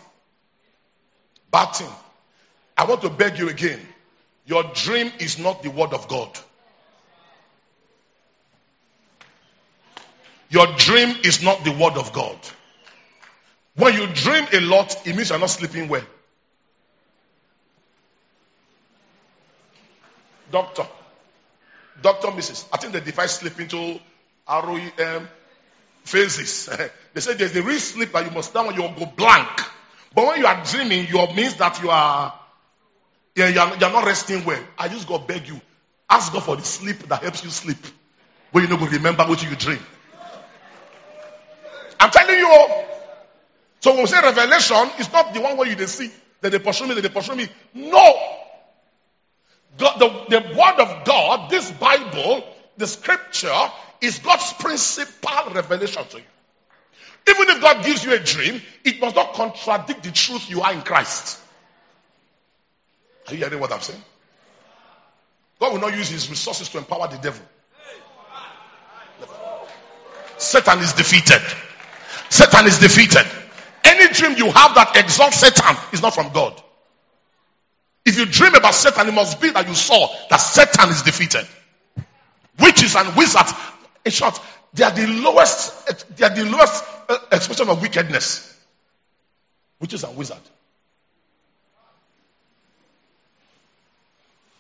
[1.51, 1.91] Batting.
[2.77, 3.81] I want to beg you again.
[4.47, 6.31] Your dream is not the word of God.
[10.49, 12.37] Your dream is not the word of God.
[13.75, 16.05] When you dream a lot, it means you're not sleeping well.
[20.51, 20.87] Doctor,
[22.01, 22.67] Doctor, Mrs.
[22.73, 23.99] I think they divide sleep into
[24.49, 25.29] REM
[26.05, 26.67] phases.
[27.15, 29.49] they say there's a real sleep that you must down when you go blank.
[30.15, 32.33] But when you are dreaming, you means that you are,
[33.35, 34.63] yeah, you are, you are not resting well.
[34.79, 35.61] I just go beg you,
[36.09, 37.85] ask God for the sleep that helps you sleep.
[38.53, 39.81] When you know go remember what you dream.
[42.01, 42.49] I'm telling you.
[42.49, 42.85] Oh.
[43.81, 46.87] So when we say revelation, it's not the one where you see that they pursue
[46.87, 47.49] me, that they pursue me.
[47.75, 48.37] No.
[49.79, 52.45] God, the, the word of God, this Bible,
[52.77, 56.25] the scripture, is God's principal revelation to you.
[57.29, 60.73] Even if God gives you a dream, it must not contradict the truth you are
[60.73, 61.41] in Christ.
[63.29, 64.03] Are you hearing what I'm saying?
[65.59, 67.45] God will not use his resources to empower the devil.
[70.39, 71.43] Satan is defeated.
[72.29, 73.25] Satan is defeated.
[73.85, 76.61] Any dream you have that exalts Satan is not from God.
[78.05, 81.47] If you dream about Satan, it must be that you saw that Satan is defeated.
[82.59, 83.53] Witches and wizards,
[84.05, 84.41] in short,
[84.73, 88.55] they are the lowest, they are the lowest uh, expression of wickedness.
[89.81, 90.51] Witches and wizards.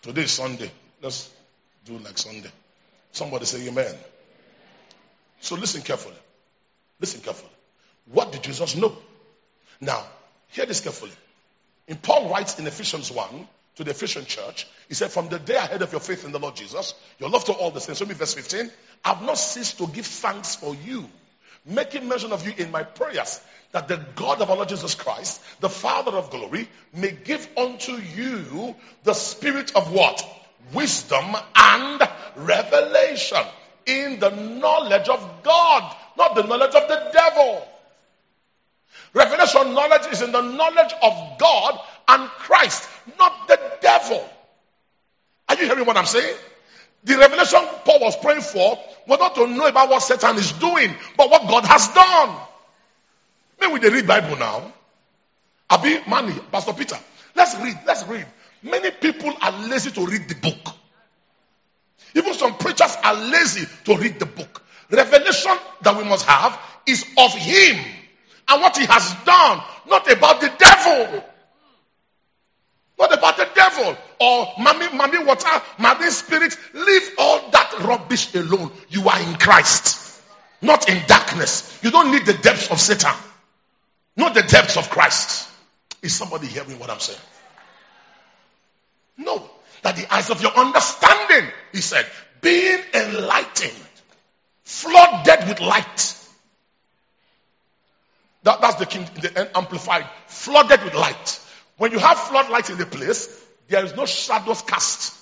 [0.02, 0.70] Today is Sunday.
[1.02, 1.31] Let's
[1.85, 2.50] do like Sunday.
[3.12, 3.94] Somebody say amen.
[5.40, 6.14] So listen carefully.
[7.00, 7.50] Listen carefully.
[8.12, 8.97] What did Jesus know?
[9.81, 10.05] Now,
[10.49, 11.12] hear this carefully.
[11.88, 15.57] In Paul writes in Ephesians 1 to the Ephesian church, he said, From the day
[15.57, 18.01] I heard of your faith in the Lord Jesus, your love to all the saints.
[18.01, 18.71] Show me verse 15.
[19.05, 21.09] I've not ceased to give thanks for you,
[21.64, 23.40] making mention of you in my prayers,
[23.73, 27.92] that the God of our Lord Jesus Christ, the Father of glory, may give unto
[27.92, 30.25] you the spirit of what?
[30.73, 32.03] Wisdom and
[32.37, 33.42] revelation
[33.85, 37.69] in the knowledge of God, not the knowledge of the devil.
[39.16, 42.87] Revelation knowledge is in the knowledge of God and Christ,
[43.18, 44.22] not the devil.
[45.48, 46.37] Are you hearing what I'm saying?
[47.02, 50.94] The revelation Paul was praying for was not to know about what Satan is doing,
[51.16, 52.37] but what God has done.
[53.59, 54.70] Maybe we read Bible now.
[55.70, 56.98] Abi Mani, Pastor Peter.
[57.35, 57.79] Let's read.
[57.87, 58.26] Let's read.
[58.62, 60.74] Many people are lazy to read the book.
[62.14, 64.62] Even some preachers are lazy to read the book.
[64.90, 67.95] Revelation that we must have is of Him
[68.48, 71.24] and what He has done, not about the devil.
[72.98, 76.56] Not about the devil or mommy, mommy water, mommy spirit.
[76.72, 78.70] Leave all that rubbish alone.
[78.88, 80.22] You are in Christ,
[80.62, 81.78] not in darkness.
[81.82, 83.14] You don't need the depths of Satan,
[84.16, 85.48] not the depths of Christ.
[86.02, 87.18] Is somebody hearing what I'm saying?
[89.18, 89.50] No.
[89.82, 92.06] That the eyes of your understanding, he said,
[92.40, 93.72] being enlightened,
[94.64, 96.16] flooded with light.
[98.46, 101.40] That, that's the king, the amplified, flooded with light.
[101.78, 105.16] When you have floodlight in the place, there is no shadows cast.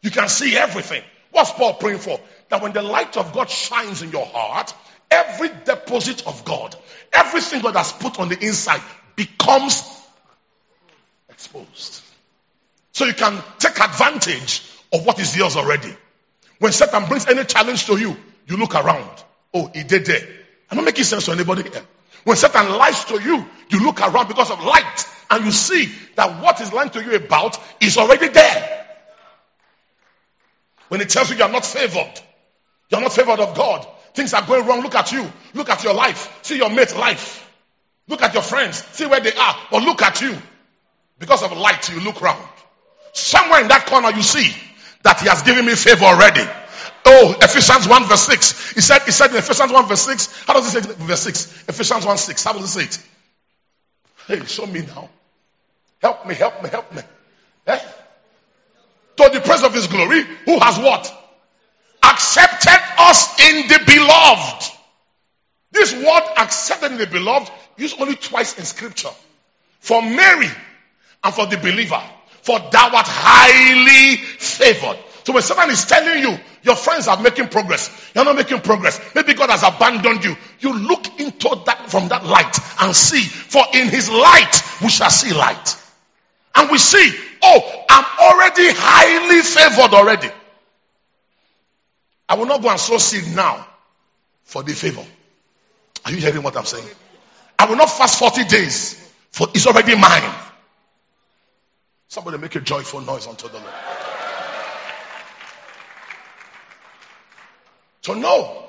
[0.00, 1.02] You can see everything.
[1.32, 2.20] What's Paul praying for?
[2.50, 4.72] That when the light of God shines in your heart,
[5.10, 6.76] every deposit of God,
[7.12, 8.80] everything God has put on the inside
[9.16, 9.82] becomes
[11.28, 12.00] exposed.
[12.92, 15.92] So you can take advantage of what is yours already.
[16.60, 19.24] When Satan brings any challenge to you, you look around.
[19.52, 20.22] Oh, he did there.
[20.70, 21.82] I'm not making sense to anybody here.
[22.26, 26.42] When Satan lies to you, you look around because of light and you see that
[26.42, 28.86] what is lying to you about is already there.
[30.88, 32.20] When he tells you you are not favored,
[32.90, 35.84] you are not favored of God, things are going wrong, look at you, look at
[35.84, 37.48] your life, see your mate's life,
[38.08, 40.36] look at your friends, see where they are, but look at you.
[41.20, 42.44] Because of light, you look around.
[43.12, 44.52] Somewhere in that corner you see
[45.04, 46.42] that he has given me favor already.
[47.04, 48.72] Oh, Ephesians 1 verse 6.
[48.74, 50.44] He said, he said in Ephesians 1 verse 6.
[50.44, 51.68] How does he say verse 6?
[51.68, 52.44] Ephesians 1 6.
[52.44, 53.02] How does he say it?
[54.26, 55.08] Hey, show me now.
[56.00, 57.02] Help me, help me, help me.
[57.66, 57.78] Eh?
[59.16, 61.12] To the praise of his glory, who has what?
[62.02, 64.72] Accepted us in the beloved.
[65.72, 69.10] This word accepted in the beloved used only twice in scripture.
[69.80, 70.48] For Mary
[71.22, 72.02] and for the believer
[72.46, 74.98] for thou art highly favored.
[75.26, 79.00] So when someone is telling you your friends are making progress, you're not making progress.
[79.12, 80.36] Maybe God has abandoned you.
[80.60, 85.10] You look into that from that light and see, for in his light we shall
[85.10, 85.76] see light.
[86.54, 87.12] And we see,
[87.42, 90.28] oh, I'm already highly favored already.
[92.28, 93.66] I will not go and sow seed now
[94.44, 95.04] for the favor.
[96.04, 96.86] Are you hearing what I'm saying?
[97.58, 100.34] I will not fast 40 days for it's already mine.
[102.06, 103.95] Somebody make a joyful noise unto the Lord.
[108.06, 108.62] To know,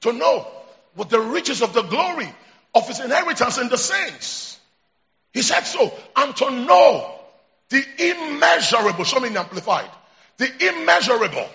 [0.00, 0.46] to know
[0.94, 2.32] what the riches of the glory
[2.74, 4.58] of his inheritance in the saints.
[5.34, 5.92] He said so.
[6.16, 7.14] And to know
[7.68, 9.90] the immeasurable, show me amplified,
[10.38, 11.46] the immeasurable,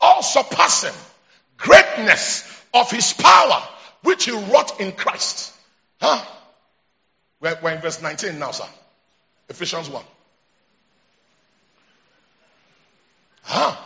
[0.00, 0.98] all surpassing
[1.58, 3.62] greatness of his power,
[4.02, 5.52] which he wrought in Christ.
[6.00, 6.24] Huh?
[7.40, 8.64] We're, we're in verse 19 now, sir.
[9.50, 10.02] Ephesians 1.
[13.42, 13.76] Huh?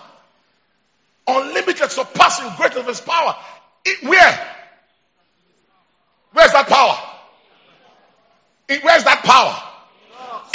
[1.27, 3.37] Unlimited, surpassing greatness of his power.
[3.85, 4.53] It, where?
[6.33, 6.99] Where's that power?
[8.69, 9.63] It, where's that power?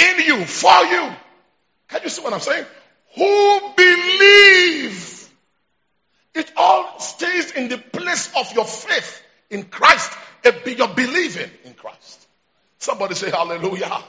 [0.00, 1.12] In you, for you.
[1.88, 2.64] Can you see what I'm saying?
[3.16, 5.28] Who believe.
[6.34, 10.12] It all stays in the place of your faith in Christ.
[10.44, 12.26] You're believing in Christ.
[12.78, 14.02] Somebody say hallelujah.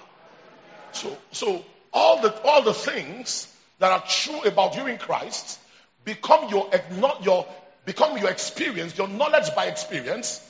[0.93, 5.59] So, so all the, all the things that are true about you in Christ
[6.05, 6.69] become your,
[7.21, 7.45] your,
[7.85, 10.41] become your experience, your knowledge by experience,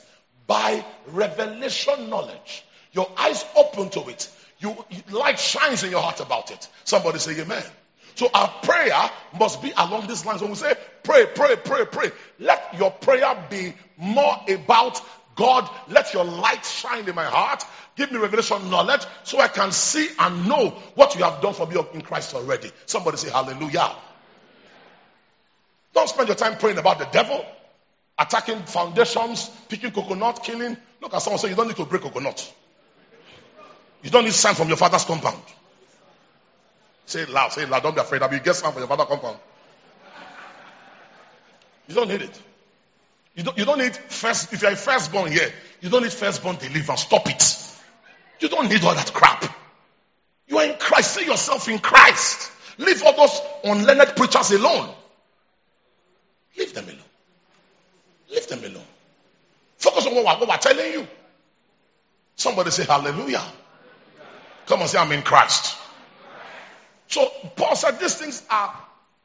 [0.46, 2.64] by revelation knowledge.
[2.92, 4.30] Your eyes open to it.
[4.58, 4.76] You,
[5.10, 6.68] light shines in your heart about it.
[6.84, 7.62] Somebody say amen.
[8.14, 10.40] So our prayer must be along these lines.
[10.40, 15.00] When we say pray, pray, pray, pray, let your prayer be more about
[15.34, 15.68] God.
[15.88, 17.64] Let your light shine in my heart.
[17.96, 21.66] Give me revelation knowledge so I can see and know what you have done for
[21.66, 22.70] me in Christ already.
[22.86, 23.90] Somebody say hallelujah.
[25.94, 27.44] Don't spend your time praying about the devil,
[28.18, 30.76] attacking foundations, picking coconut, killing.
[31.00, 32.52] Look at someone say you don't need to break coconut.
[34.02, 35.40] You don't need sign from your father's compound.
[37.06, 37.82] Say it loud, say it loud.
[37.82, 38.22] Don't be afraid.
[38.22, 39.38] I'll be get sign from your father's compound.
[41.86, 42.42] You don't need it.
[43.34, 46.56] You don't, you don't need first, if you're a firstborn here, you don't need firstborn
[46.56, 47.02] deliverance.
[47.02, 47.42] Stop it.
[48.40, 49.44] You don't need all that crap.
[50.48, 51.14] You are in Christ.
[51.14, 52.50] See yourself in Christ.
[52.78, 54.94] Leave all those unlearned preachers alone.
[56.58, 56.98] Leave them alone.
[58.30, 58.86] Leave them alone.
[59.78, 61.08] Focus on what we're, telling you.
[62.36, 63.42] Somebody say hallelujah.
[64.66, 65.76] Come and say I'm in Christ.
[67.08, 68.74] So Paul said these things are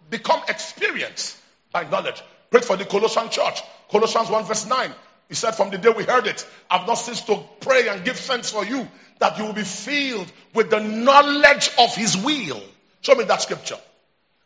[0.09, 1.39] become experience
[1.71, 2.21] by knowledge.
[2.51, 3.61] Pray for the Colossian church.
[3.89, 4.91] Colossians 1 verse 9.
[5.29, 8.17] He said, From the day we heard it, I've not ceased to pray and give
[8.17, 8.87] thanks for you
[9.19, 12.61] that you will be filled with the knowledge of his will.
[13.01, 13.77] Show me that scripture.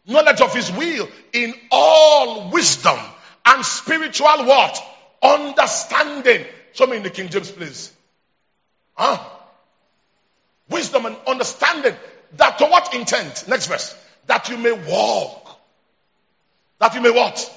[0.06, 2.98] Knowledge of his will in all wisdom
[3.46, 4.84] and spiritual what?
[5.22, 6.46] Understanding.
[6.74, 7.94] Show me in the King James, please.
[8.96, 9.18] Huh?
[10.70, 11.94] Wisdom and understanding.
[12.38, 13.48] That to what intent?
[13.48, 13.96] Next verse.
[14.28, 15.58] That you may walk.
[16.80, 17.52] That you may what?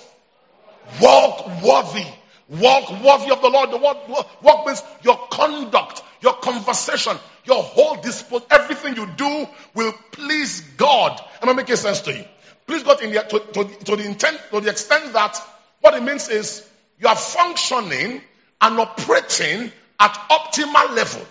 [1.01, 2.07] Walk worthy.
[2.49, 3.71] Walk worthy of the Lord.
[3.73, 3.97] The word
[4.43, 11.21] walk means your conduct, your conversation, your whole dispose, everything you do will please God.
[11.43, 12.25] Am I making sense to you?
[12.67, 15.41] Please God in the, to, to, to the intent, to the extent that
[15.81, 18.21] what it means is you are functioning
[18.61, 21.23] and operating at optimal level.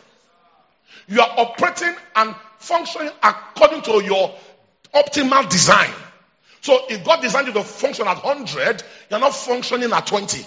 [1.07, 4.33] You are operating and functioning according to your
[4.93, 5.91] optimal design.
[6.61, 10.45] So if God designed you to function at 100, you're not functioning at 20.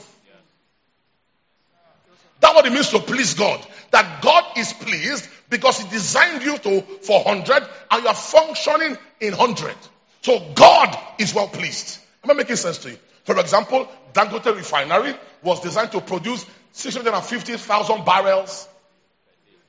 [2.41, 3.65] That's what it means to please God.
[3.91, 8.97] That God is pleased because He designed you to for 100 and you are functioning
[9.21, 9.75] in 100.
[10.23, 12.01] So God is well pleased.
[12.25, 12.99] Am I making sense to you?
[13.25, 18.69] For example, Dangote Refinery was designed to produce 650,000 barrels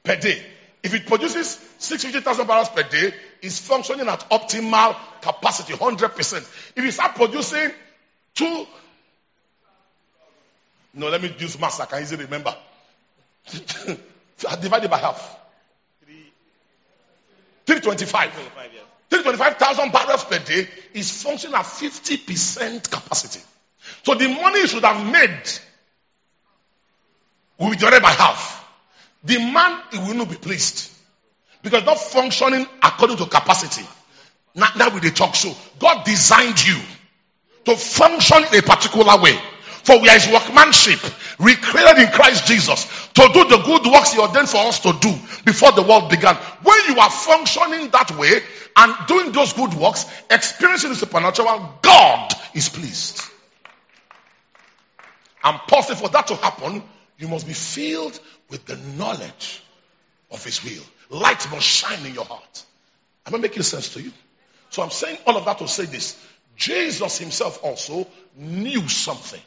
[0.04, 0.42] per day.
[0.82, 6.38] If it produces 650,000 barrels per day, it's functioning at optimal capacity, 100%.
[6.76, 7.72] If you start producing
[8.34, 8.66] two,
[10.94, 12.56] no, let me use mass, I can easily remember.
[14.62, 15.38] Divided by half.
[17.66, 18.32] 325.
[19.10, 23.42] 325,000 barrels per day is functioning at 50% capacity.
[24.04, 25.44] So the money you should have made
[27.58, 28.58] will be divided by half.
[29.24, 30.92] The man will not be pleased
[31.62, 33.86] because not functioning according to capacity.
[34.56, 36.78] Now, now the talk show, God designed you
[37.66, 39.38] to function in a particular way.
[39.84, 41.00] For we are his workmanship,
[41.40, 45.12] recreated in Christ Jesus, to do the good works he ordained for us to do
[45.46, 46.36] before the world began.
[46.36, 48.42] When you are functioning that way
[48.76, 53.22] and doing those good works, experiencing the supernatural, God is pleased.
[55.44, 56.84] And possible for that to happen,
[57.18, 58.20] you must be filled
[58.50, 59.64] with the knowledge
[60.32, 60.84] of his will.
[61.10, 62.66] Light must shine in your heart.
[63.26, 64.12] Am I making sense to you?
[64.70, 66.24] So I'm saying all of that to say this.
[66.56, 68.06] Jesus himself also
[68.36, 69.42] knew something.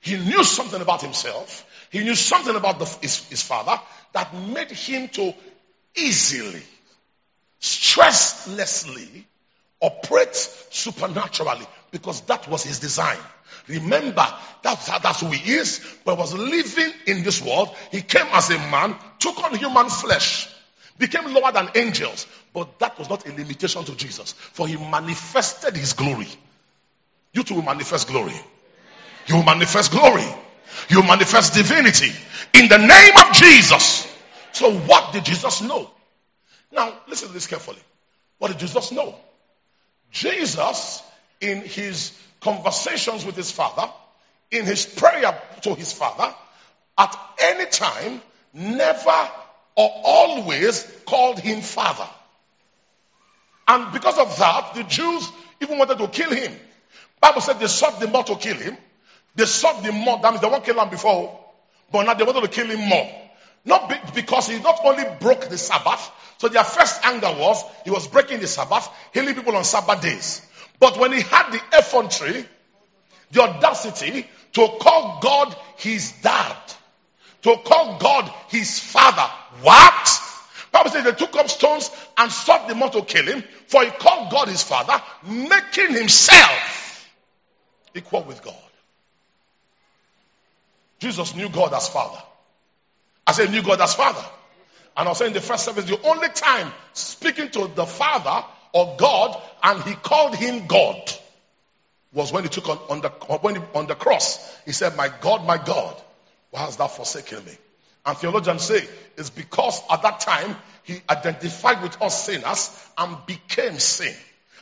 [0.00, 1.66] He knew something about himself.
[1.90, 3.78] He knew something about the, his, his father
[4.12, 5.34] that made him to
[5.94, 6.62] easily,
[7.60, 9.24] stresslessly
[9.80, 13.18] operate supernaturally because that was his design.
[13.68, 14.26] Remember,
[14.62, 15.80] that's, that's who he is.
[16.04, 17.74] But was living in this world.
[17.90, 20.48] He came as a man, took on human flesh,
[20.98, 22.26] became lower than angels.
[22.52, 24.32] But that was not a limitation to Jesus.
[24.32, 26.28] For he manifested his glory.
[27.32, 28.34] You too will manifest glory.
[29.26, 30.26] You manifest glory.
[30.88, 32.10] You manifest divinity.
[32.54, 34.06] In the name of Jesus.
[34.52, 35.90] So what did Jesus know?
[36.72, 37.78] Now, listen to this carefully.
[38.38, 39.14] What did Jesus know?
[40.10, 41.02] Jesus,
[41.40, 43.90] in his conversations with his father,
[44.50, 46.34] in his prayer to his father,
[46.98, 48.20] at any time,
[48.52, 49.30] never
[49.76, 52.08] or always called him father.
[53.68, 56.52] And because of that, the Jews even wanted to kill him.
[57.20, 58.76] Bible said they sought the more to kill him.
[59.34, 60.18] They sought the more.
[60.20, 61.38] That means they won't kill him before,
[61.92, 63.10] but now they wanted to kill him more.
[63.64, 68.08] Not because he not only broke the Sabbath, so their first anger was he was
[68.08, 70.46] breaking the Sabbath, healing people on Sabbath days.
[70.78, 72.46] But when he had the effrontery,
[73.32, 76.56] the audacity to call God his dad,
[77.42, 79.30] to call God his father.
[79.62, 80.20] What?
[80.72, 83.90] Bible says they took up stones and sought the more to kill him, for he
[83.90, 87.08] called God his father, making himself
[87.94, 88.54] equal with God.
[91.00, 92.22] Jesus knew God as father.
[93.26, 94.24] I said knew God as father.
[94.96, 98.44] And I was saying in the first service, the only time speaking to the father
[98.72, 101.10] or God and he called him God
[102.12, 104.56] was when he took on, on the when he, on the cross.
[104.64, 106.00] He said, "My God, my God,
[106.50, 107.52] why has thou forsaken me?"
[108.04, 108.82] And theologians say
[109.16, 114.14] it's because at that time he identified with us sinners and became sin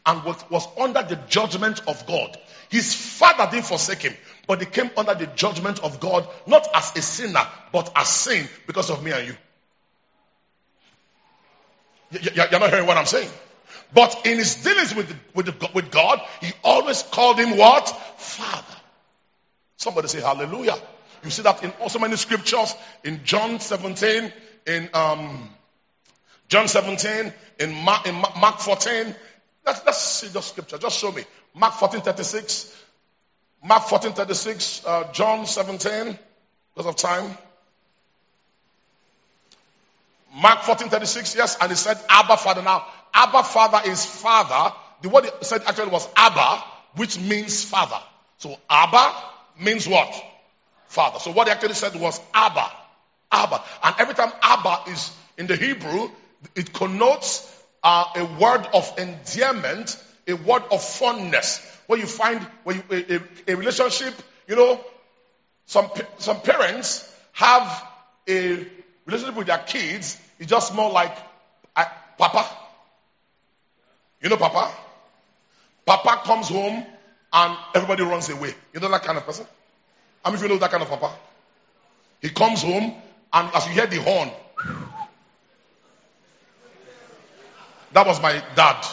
[0.04, 2.36] and was, was under the judgment of God.
[2.68, 4.14] His father didn't forsake him,
[4.48, 8.48] but he came under the judgment of God, not as a sinner, but as sin
[8.66, 9.36] because of me and you.
[12.34, 13.30] You're not hearing what I'm saying.
[13.92, 17.88] But in his dealings with, with, with God, he always called him what?
[18.16, 18.76] Father.
[19.76, 20.76] Somebody say hallelujah.
[21.22, 22.74] You see that in also many scriptures,
[23.04, 24.32] in John 17,
[24.66, 25.50] in um,
[26.48, 29.14] John 17, in Mark, in Mark 14.
[29.66, 30.78] Let's, let's see the scripture.
[30.78, 31.24] Just show me.
[31.54, 32.84] Mark 14, 36.
[33.62, 34.84] Mark 14, 36.
[34.84, 36.18] Uh, John 17,
[36.74, 37.36] because of time.
[40.34, 41.56] Mark 14, 36, yes.
[41.60, 42.62] And he said, Abba Father.
[42.62, 44.74] Now, Abba Father is Father.
[45.02, 46.62] The word he said actually was Abba,
[46.96, 47.98] which means Father.
[48.38, 49.14] So Abba
[49.60, 50.14] means what?
[50.86, 51.18] Father.
[51.18, 52.70] So what he actually said was Abba.
[53.30, 53.62] Abba.
[53.82, 56.10] And every time Abba is in the Hebrew,
[56.54, 57.44] it connotes
[57.82, 61.64] uh, a word of endearment, a word of fondness.
[61.88, 64.14] Where you find where you, a, a, a relationship,
[64.46, 64.80] you know,
[65.66, 67.84] some some parents have
[68.28, 68.64] a
[69.06, 70.16] relationship with their kids.
[70.38, 71.16] It's just more like
[72.16, 72.46] Papa.
[74.22, 74.70] You know, Papa.
[75.84, 76.86] Papa comes home
[77.32, 78.54] and everybody runs away.
[78.72, 79.46] You know that kind of person.
[80.24, 81.10] How many of you know that kind of Papa?
[82.22, 82.94] He comes home
[83.32, 84.30] and as you hear the horn,
[87.92, 88.84] That was my dad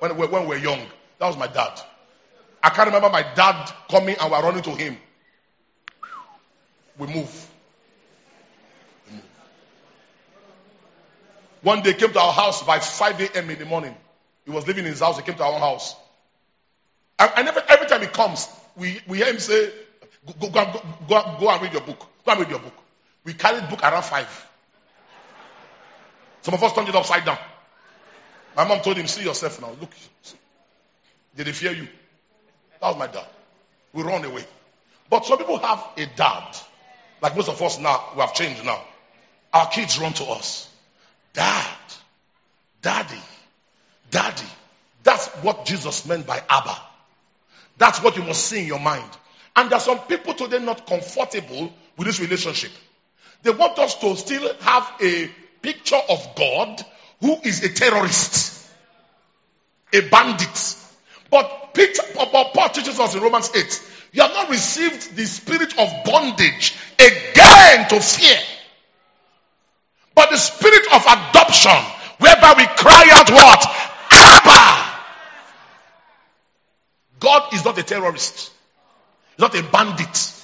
[0.00, 0.80] when, when we were young.
[1.18, 1.80] That was my dad.
[2.62, 4.96] I can't remember my dad coming and we're running to him.
[6.98, 7.48] We move.
[9.06, 9.24] we move.
[11.62, 13.50] One day came to our house by 5 a.m.
[13.50, 13.94] in the morning.
[14.44, 15.16] He was living in his house.
[15.16, 15.94] He came to our own house.
[17.18, 19.70] And, and every, every time he comes, we, we hear him say,
[20.26, 21.98] go, go, go, go, go and read your book.
[22.24, 22.74] Go and read your book.
[23.24, 24.48] We carried book around 5.
[26.42, 27.38] Some of us turned it upside down.
[28.56, 29.70] My mom told him, see yourself now.
[29.80, 29.90] Look.
[31.36, 31.88] Did he fear you?
[32.80, 33.26] That was my dad.
[33.92, 34.44] We run away.
[35.08, 36.56] But some people have a dad.
[37.20, 38.80] Like most of us now, we have changed now.
[39.52, 40.68] Our kids run to us.
[41.32, 41.76] Dad.
[42.82, 43.20] Daddy.
[44.10, 44.46] Daddy.
[45.02, 46.76] That's what Jesus meant by Abba.
[47.78, 49.10] That's what you must see in your mind.
[49.56, 52.70] And there are some people today not comfortable with this relationship.
[53.42, 55.30] They want us to still have a
[55.62, 56.82] picture of God
[57.20, 58.70] who is a terrorist,
[59.92, 60.76] a bandit.
[61.30, 65.78] But Peter, but Paul teaches us in Romans 8, you have not received the spirit
[65.78, 68.38] of bondage again to fear,
[70.14, 71.70] but the spirit of adoption,
[72.18, 73.64] whereby we cry out what?
[74.10, 74.90] Abba!
[77.20, 78.50] God is not a terrorist.
[79.36, 80.34] He's not a bandit.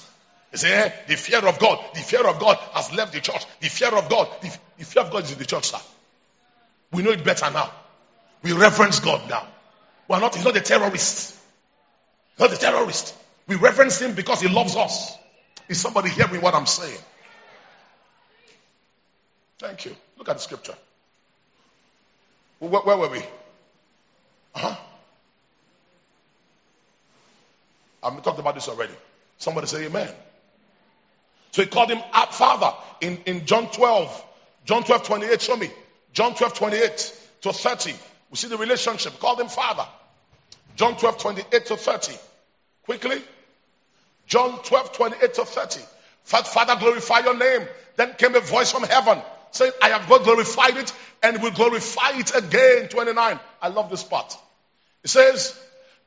[0.52, 3.44] You say, eh, the fear of God, the fear of God has left the church.
[3.60, 5.78] The fear of God, the, the fear of God is in the church, sir.
[6.92, 7.72] We know it better now.
[8.42, 9.46] We reverence God now.
[10.08, 11.36] We are not, he's not a terrorist.
[12.38, 13.14] Not a terrorist.
[13.46, 15.16] We reverence him because he loves us.
[15.68, 16.98] Is somebody hearing what I'm saying?
[19.58, 19.96] Thank you.
[20.18, 20.74] Look at the scripture.
[22.58, 23.18] Where, where were we?
[24.54, 24.76] Uh-huh.
[28.02, 28.92] I've talked about this already.
[29.38, 30.08] Somebody say amen.
[31.52, 34.24] So he called him up father in, in John 12.
[34.64, 35.40] John 12, 28.
[35.40, 35.70] Show me.
[36.12, 37.94] John 12, 28 to 30.
[38.30, 39.18] We see the relationship.
[39.18, 39.86] Call them father.
[40.76, 42.12] John 12, 28 to 30.
[42.84, 43.22] Quickly.
[44.26, 45.80] John 12, 28 to 30.
[46.24, 47.66] Father, glorify your name.
[47.96, 49.22] Then came a voice from heaven
[49.52, 52.88] saying, I have God glorified it and will glorify it again.
[52.88, 53.40] 29.
[53.62, 54.36] I love this part.
[55.02, 55.58] It says,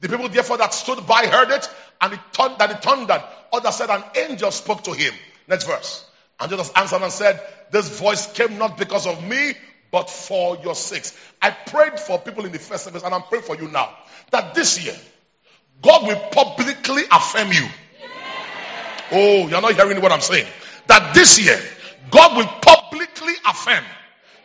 [0.02, 1.70] the people therefore that stood by heard it
[2.02, 3.24] and it turned, that it thundered.
[3.52, 5.14] Others said, an angel spoke to him.
[5.48, 6.06] Next verse.
[6.40, 7.42] And Jesus answered and said,
[7.72, 9.54] this voice came not because of me,
[9.92, 11.18] but for your sakes.
[11.42, 13.90] I prayed for people in the first service, and I'm praying for you now
[14.32, 14.96] that this year,
[15.82, 17.68] God will publicly affirm you.
[19.12, 20.48] Oh, you're not hearing what I'm saying.
[20.88, 21.60] That this year,
[22.12, 23.84] God will publicly affirm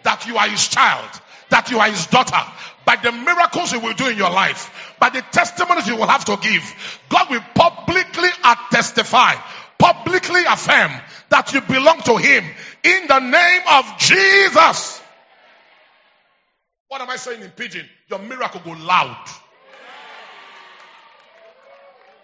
[0.05, 1.11] that you are His child,
[1.51, 2.41] that you are His daughter,
[2.87, 6.25] by the miracles He will do in your life, by the testimonies you will have
[6.27, 7.01] to give.
[7.09, 8.29] God will publicly
[8.71, 9.35] testify
[9.79, 10.93] publicly affirm
[11.29, 12.45] that you belong to Him
[12.85, 15.03] in the name of Jesus.
[16.95, 17.85] What am I saying in pidgin?
[18.09, 19.27] Your miracle go loud.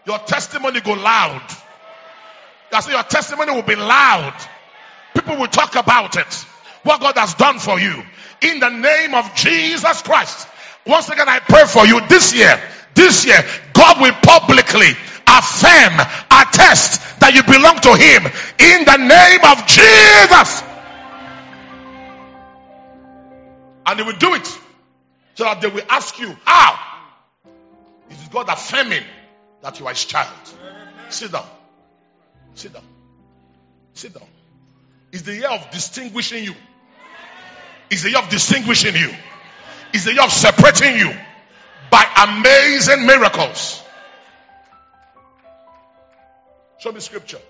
[0.07, 1.43] Your testimony go loud.
[2.81, 4.33] Say your testimony will be loud.
[5.13, 6.47] People will talk about it.
[6.85, 8.01] What God has done for you.
[8.43, 10.47] In the name of Jesus Christ.
[10.87, 12.57] Once again, I pray for you this year.
[12.95, 13.43] This year,
[13.73, 14.91] God will publicly
[15.27, 15.99] affirm,
[16.31, 18.23] attest that you belong to Him
[18.71, 20.70] in the name of Jesus.
[23.91, 24.47] And He will do it
[25.35, 26.79] so that they will ask you, How?
[28.09, 29.03] It is God affirming
[29.63, 30.31] that you are His child.
[31.09, 31.47] Sit down.
[32.55, 32.85] Sit down.
[33.95, 34.29] Sit down.
[35.11, 36.55] It's the year of distinguishing you.
[37.91, 39.11] It's the year of distinguishing you.
[39.93, 41.13] It's the year of separating you
[41.91, 43.83] by amazing miracles.
[46.79, 47.41] Show me scripture.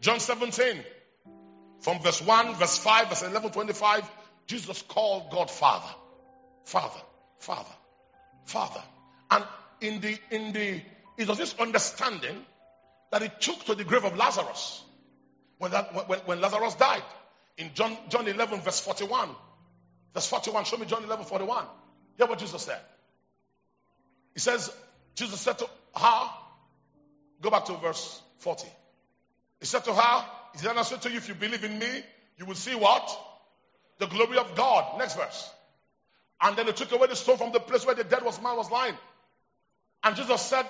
[0.00, 0.82] John 17,
[1.80, 4.10] from verse 1, verse 5, verse 11, 25,
[4.46, 5.92] Jesus called God Father.
[6.64, 7.00] Father,
[7.38, 7.70] Father,
[8.44, 8.82] Father.
[9.30, 9.44] And
[9.80, 10.80] in the, in the,
[11.18, 12.44] it was this understanding
[13.10, 14.82] that he took to the grave of Lazarus
[15.58, 17.02] when, that, when, when Lazarus died.
[17.58, 19.28] In John, John 11, verse 41.
[20.14, 21.64] Verse 41, show me John 11, 41.
[22.16, 22.80] Hear what Jesus said.
[24.34, 24.72] He says,
[25.14, 26.30] Jesus said to her,
[27.42, 28.66] go back to verse 40.
[29.60, 32.02] He said to her, He said, I said to you, if you believe in me,
[32.38, 33.16] you will see what?
[33.98, 34.98] The glory of God.
[34.98, 35.50] Next verse.
[36.40, 38.56] And then they took away the stone from the place where the dead was man
[38.56, 38.94] was lying.
[40.02, 40.64] And Jesus said,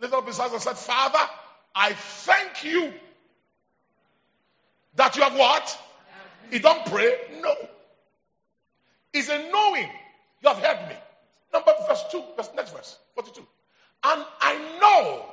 [0.00, 1.30] his eyes and said, Father,
[1.74, 2.92] I thank you
[4.96, 5.80] that you have what?
[6.50, 7.16] He don't pray?
[7.40, 7.54] No.
[9.14, 9.88] It's a knowing.
[10.42, 10.96] You have heard me.
[11.52, 13.40] Number verse 2, verse, next verse, 42.
[14.04, 15.24] And I know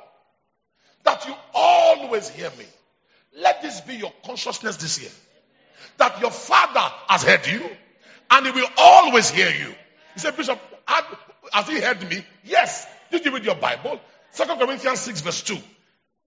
[1.04, 2.64] that you always hear me.
[3.40, 5.10] Let this be your consciousness this year.
[5.98, 7.62] That your father has heard you
[8.30, 9.74] and he will always hear you.
[10.14, 12.24] He said, Bishop, has he heard me?
[12.44, 12.86] Yes.
[13.10, 14.00] Did you read your Bible?
[14.30, 15.56] Second Corinthians 6 verse 2.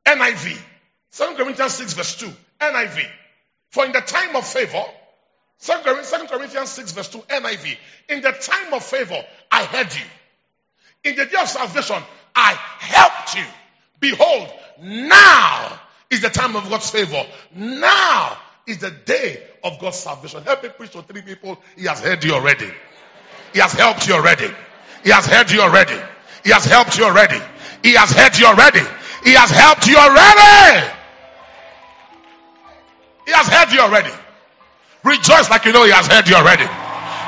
[0.06, 0.58] NIV.
[1.12, 2.32] Second Corinthians 6 verse 2.
[2.62, 3.06] NIV.
[3.72, 4.84] For in the time of favor,
[5.58, 7.78] Second Corinthians 6 verse 2 NIV.
[8.10, 10.06] In the time of favor, I heard you.
[11.04, 12.02] In the day of salvation,
[12.36, 13.46] I helped you.
[14.00, 14.50] Behold,
[14.82, 15.80] now
[16.10, 17.24] is the time of God's favor.
[17.56, 18.38] Now
[18.68, 20.44] is the day of God's salvation.
[20.44, 21.58] Help me preach to three people.
[21.78, 22.70] He has heard you already.
[23.54, 24.48] He has helped you already.
[25.04, 26.00] He has heard you already.
[26.44, 27.40] He has helped you already.
[27.84, 28.82] He has heard you already.
[29.24, 30.88] He has helped you already.
[33.26, 34.14] He has heard you already.
[35.04, 36.66] Rejoice like you know he has heard you already.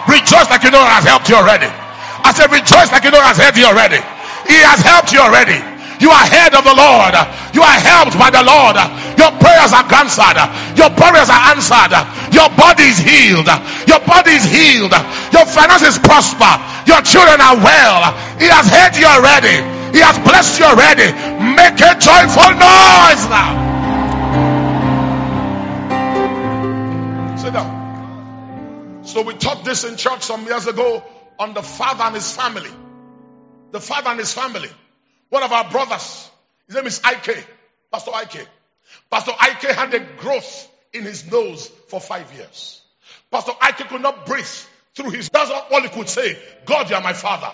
[0.10, 1.70] Rejoice like you know he has helped you already.
[1.70, 4.02] I said, rejoice like you know he has heard you already.
[4.50, 5.77] He has helped you already.
[6.00, 7.14] You are heard of the Lord.
[7.54, 8.78] You are helped by the Lord.
[9.18, 10.38] Your prayers are answered.
[10.78, 11.94] Your prayers are answered.
[12.34, 13.50] Your body is healed.
[13.90, 14.94] Your body is healed.
[15.34, 16.54] Your finances prosper.
[16.86, 18.14] Your children are well.
[18.38, 19.58] He has heard you already.
[19.92, 21.10] He has blessed you already.
[21.58, 23.66] Make a joyful noise now.
[27.38, 29.02] Sit down.
[29.04, 31.04] So we taught this in church some years ago
[31.40, 32.70] on the father and his family.
[33.72, 34.70] The father and his family.
[35.30, 36.30] One of our brothers,
[36.68, 37.46] his name is Ike,
[37.92, 38.48] Pastor Ike.
[39.12, 42.82] Pastor Ike had a growth in his nose for five years.
[43.32, 44.46] Pastor Ike could not breathe
[44.96, 46.38] through his, that's all he could say.
[46.66, 47.52] God, you are my father.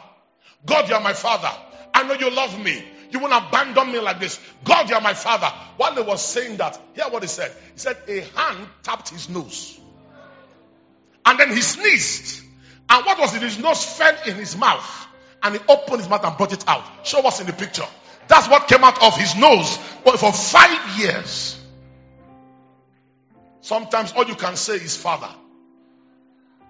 [0.66, 1.52] God, you are my father.
[1.94, 2.84] I know you love me.
[3.12, 4.40] You won't abandon me like this.
[4.64, 5.48] God, you are my father.
[5.78, 7.52] While he was saying that, hear what he said.
[7.74, 9.80] He said, a hand tapped his nose.
[11.26, 12.44] And then he sneezed.
[12.90, 15.08] And what was in his nose fell in his mouth
[15.44, 16.84] and he opened his mouth and brought it out.
[17.06, 17.86] Show us in the picture.
[18.28, 21.60] That's what came out of his nose for five years.
[23.62, 25.30] Sometimes all you can say is Father.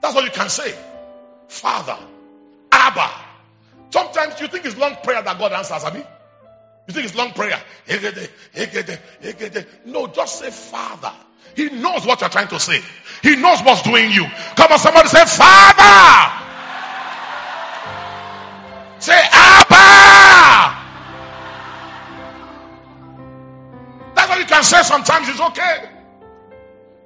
[0.01, 0.73] That's all you can say.
[1.47, 1.97] Father.
[2.71, 3.09] Abba.
[3.91, 6.03] Sometimes you think it's long prayer that God answers, Abby.
[6.87, 7.61] You think it's long prayer.
[9.85, 11.13] No, just say Father.
[11.55, 12.81] He knows what you're trying to say.
[13.21, 14.25] He knows what's doing you.
[14.55, 16.42] Come on, somebody say Father.
[19.03, 20.79] Say Abba.
[24.15, 25.27] That's what you can say sometimes.
[25.27, 25.89] It's okay.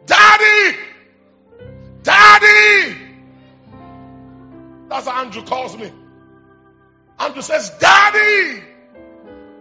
[0.05, 0.77] Daddy.
[2.03, 2.97] Daddy.
[4.87, 5.91] That's how Andrew calls me.
[7.17, 8.63] Andrew says, Daddy.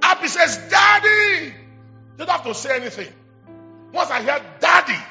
[0.03, 1.47] Abby says, Daddy.
[1.47, 1.55] You
[2.19, 3.15] don't have to say anything.
[3.95, 5.03] Once I hear Daddy,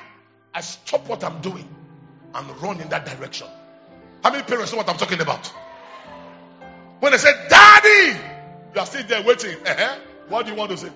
[0.54, 1.68] I stop what I'm doing
[2.36, 3.48] and run in that direction.
[4.24, 5.52] How many parents know what I'm talking about?
[7.06, 8.20] When they say, Daddy,
[8.74, 9.56] you are still there waiting.
[9.64, 10.00] Uh-huh.
[10.28, 10.90] What do you want to say?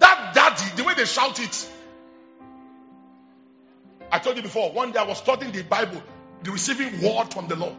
[0.00, 1.70] That daddy, the way they shout it.
[4.10, 6.02] I told you before, one day I was studying the Bible,
[6.42, 7.76] the receiving word from the Lord.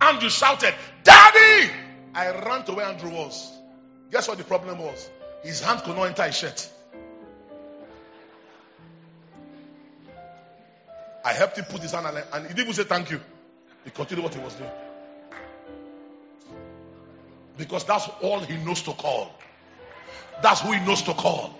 [0.00, 0.74] Andrew shouted,
[1.04, 1.70] Daddy!
[2.12, 3.56] I ran to where Andrew was.
[4.10, 5.08] Guess what the problem was?
[5.44, 6.68] His hand could not enter his shirt.
[11.24, 13.20] I helped him put his hand and he didn't even say thank you.
[13.84, 14.70] He continued what he was doing.
[17.56, 19.32] Because that's all he knows to call.
[20.42, 21.54] That's who he knows to call.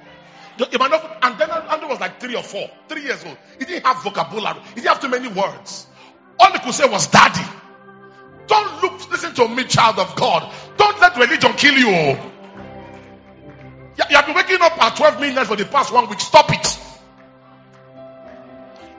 [0.58, 3.36] And then Andrew was like three or four, three years old.
[3.58, 4.60] He didn't have vocabulary.
[4.70, 5.86] He didn't have too many words.
[6.38, 7.46] All he could say was daddy.
[8.46, 10.52] Don't look, listen to me, child of God.
[10.76, 11.88] Don't let religion kill you.
[11.88, 12.30] Oh.
[14.08, 16.20] You have been waking up at 12 midnight for the past one week.
[16.20, 16.78] Stop it.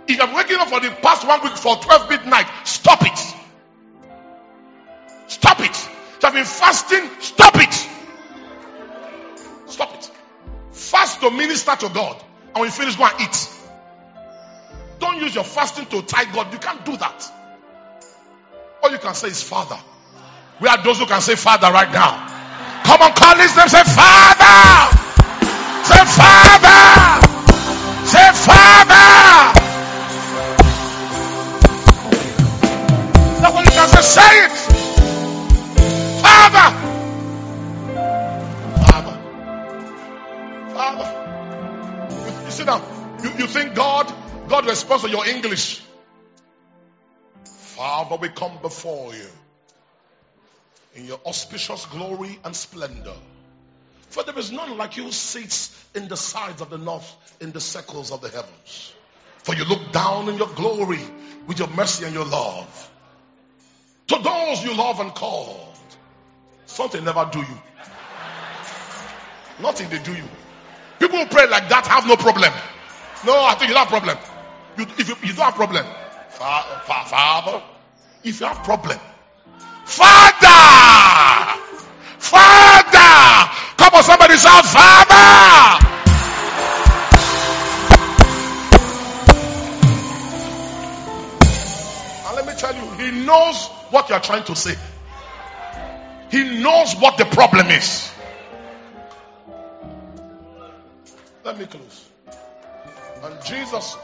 [0.08, 3.02] If you have been waking up for the past one week for 12 midnight, stop
[3.02, 3.36] it.
[5.28, 5.89] Stop it.
[6.22, 7.74] You have been fasting, stop it.
[9.65, 10.11] Stop it.
[10.72, 12.15] Fast to minister to God.
[12.53, 13.49] And when you finish, go and eat.
[14.99, 16.53] Don't use your fasting to tie God.
[16.53, 17.26] You can't do that.
[18.84, 19.80] All you can say is Father.
[20.59, 22.28] We are those who can say Father right now.
[22.84, 23.67] Come on, call his name.
[23.67, 24.97] Say Father.
[25.89, 27.26] Say Father.
[28.05, 29.57] Say Father.
[33.41, 34.01] That's what you can say.
[34.01, 34.41] Say
[43.52, 44.12] think God,
[44.47, 45.82] God responds to your English.
[47.43, 49.28] Father, we come before you
[50.95, 53.16] in your auspicious glory and splendor.
[54.10, 57.52] For there is none like you who sits in the sides of the north in
[57.52, 58.93] the circles of the heavens.
[59.43, 60.99] For you look down in your glory
[61.47, 62.91] with your mercy and your love.
[64.08, 65.78] To those you love and called,
[66.66, 67.62] something never do you.
[69.62, 70.24] Nothing they do you.
[70.99, 72.52] People who pray like that have no problem.
[73.24, 74.17] No, I think you don't have problem.
[74.78, 75.86] You, if you, you don't have problem,
[76.30, 77.61] Father,
[78.24, 78.97] if you have problem,
[79.86, 81.61] Father,
[82.17, 85.88] Father, come on, somebody shout, Father.
[92.28, 94.76] And let me tell you, He knows what you are trying to say.
[96.32, 98.11] He knows what the problem is.
[101.43, 102.11] Let me close.
[103.24, 103.97] And Jesus,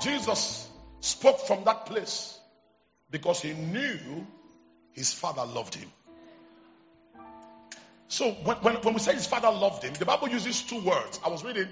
[0.00, 0.68] Jesus
[1.00, 2.38] spoke from that place
[3.10, 4.26] because he knew
[4.92, 5.88] his father loved him.
[8.08, 11.20] So when, when, when, we say his father loved him, the Bible uses two words.
[11.24, 11.68] I was reading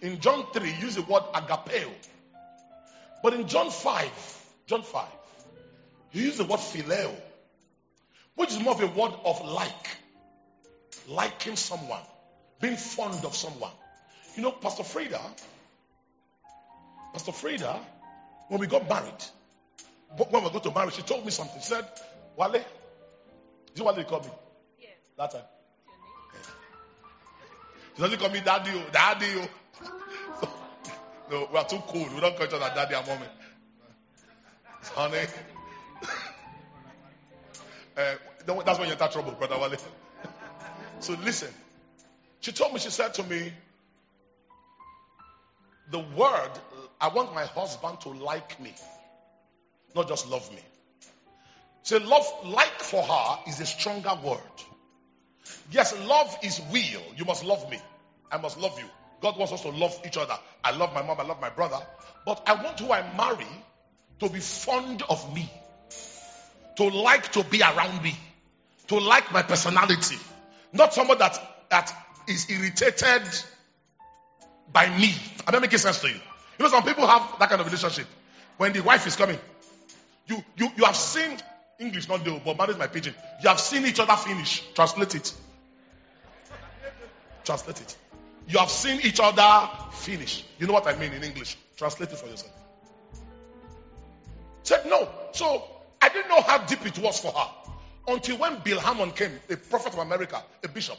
[0.00, 1.90] in John 3, use the word agapeo.
[3.22, 5.06] But in John 5, John 5,
[6.10, 7.12] he used the word phileo,
[8.36, 9.88] which is more of a word of like.
[11.08, 12.02] Liking someone,
[12.60, 13.72] being fond of someone.
[14.36, 15.20] You know, Pastor Frida,
[17.12, 17.78] Pastor Frida,
[18.48, 19.24] when we got married,
[20.16, 21.60] when we got to marry, she told me something.
[21.60, 21.86] She said,
[22.36, 22.62] Wale, is
[23.76, 24.30] it Wale you call me?
[24.80, 24.90] Yes.
[25.16, 25.42] That time.
[27.96, 29.26] She doesn't call me daddy, oh, daddy.
[29.36, 29.48] Oh.
[30.40, 30.48] So,
[31.30, 32.08] no, we are too cool.
[32.14, 33.26] We don't call each other daddy and mommy.
[34.94, 35.18] Honey.
[37.96, 38.14] uh,
[38.64, 39.76] that's when you enter trouble, brother Wale.
[41.00, 41.52] so listen.
[42.40, 43.52] She told me, she said to me,
[45.90, 46.50] the word,
[47.02, 48.72] I want my husband to like me,
[49.96, 50.62] not just love me.
[51.82, 54.38] Say, love, like for her is a stronger word.
[55.72, 57.02] Yes, love is will.
[57.16, 57.78] You must love me.
[58.30, 58.84] I must love you.
[59.20, 60.38] God wants us to love each other.
[60.62, 61.80] I love my mom, I love my brother.
[62.24, 63.50] But I want who I marry
[64.20, 65.50] to be fond of me,
[66.76, 68.14] to like to be around me,
[68.86, 70.18] to like my personality.
[70.72, 71.36] Not someone that,
[71.68, 71.92] that
[72.28, 73.22] is irritated
[74.72, 75.12] by me.
[75.48, 76.20] Am I making sense to you?
[76.62, 78.06] You know, some people have that kind of relationship.
[78.56, 79.36] When the wife is coming,
[80.28, 81.36] you you, you have seen
[81.80, 83.14] English, not though, but marriage my pidgin.
[83.42, 84.62] You have seen each other finish.
[84.72, 85.34] Translate it.
[87.42, 87.96] Translate it.
[88.46, 90.44] You have seen each other finish.
[90.60, 91.56] You know what I mean in English?
[91.76, 92.52] Translate it for yourself.
[94.62, 95.08] Said no.
[95.32, 95.64] So
[96.00, 97.48] I didn't know how deep it was for her
[98.06, 100.98] until when Bill Hamon came, a prophet of America, a bishop,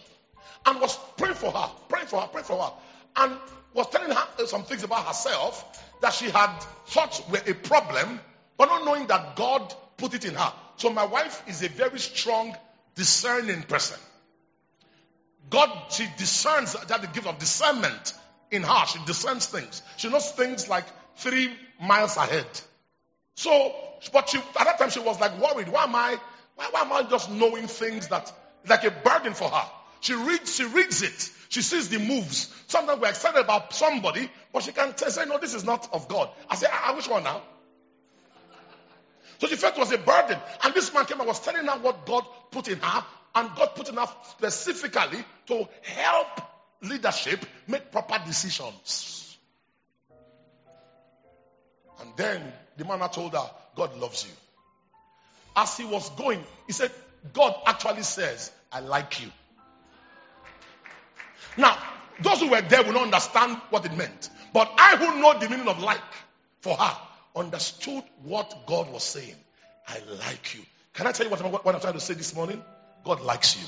[0.66, 2.74] and was praying for her, praying for her, praying for her,
[3.16, 3.38] and
[3.74, 6.56] was telling her some things about herself that she had
[6.88, 8.20] thought were a problem,
[8.58, 10.54] but not knowing that God put it in her.
[10.78, 12.56] So my wife is a very strong,
[12.96, 14.00] discerning person.
[15.50, 18.14] God, she discerns that the gift of discernment
[18.52, 18.86] in her.
[18.88, 19.82] She discerns things.
[19.98, 20.86] She knows things like
[21.18, 21.52] three
[21.82, 22.48] miles ahead.
[23.36, 23.74] So,
[24.12, 25.70] but she, at that time she was like worried.
[25.70, 26.18] Why am I
[26.56, 28.32] Why, why am I just knowing things that
[28.68, 29.70] like a burden for her?
[30.04, 31.32] She reads, she reads it.
[31.48, 32.54] She sees the moves.
[32.68, 36.10] Sometimes we're excited about somebody, but she can tell, say, no, this is not of
[36.10, 36.30] God.
[36.50, 37.42] I say, I, which one now?
[39.40, 40.38] So the it was a burden.
[40.62, 43.76] And this man came and was telling her what God put in her, and God
[43.76, 46.42] put in her specifically to help
[46.82, 49.38] leadership make proper decisions.
[52.02, 52.42] And then
[52.76, 54.34] the man told her, God loves you.
[55.56, 56.92] As he was going, he said,
[57.32, 59.32] God actually says, I like you.
[61.58, 61.78] Now,
[62.20, 64.30] those who were there will not understand what it meant.
[64.54, 66.02] But I who know the meaning of like
[66.62, 66.98] for her
[67.36, 69.36] understood what God was saying.
[69.88, 70.62] I like you.
[70.94, 72.62] Can I tell you what what I'm trying to say this morning?
[73.04, 73.68] God likes you.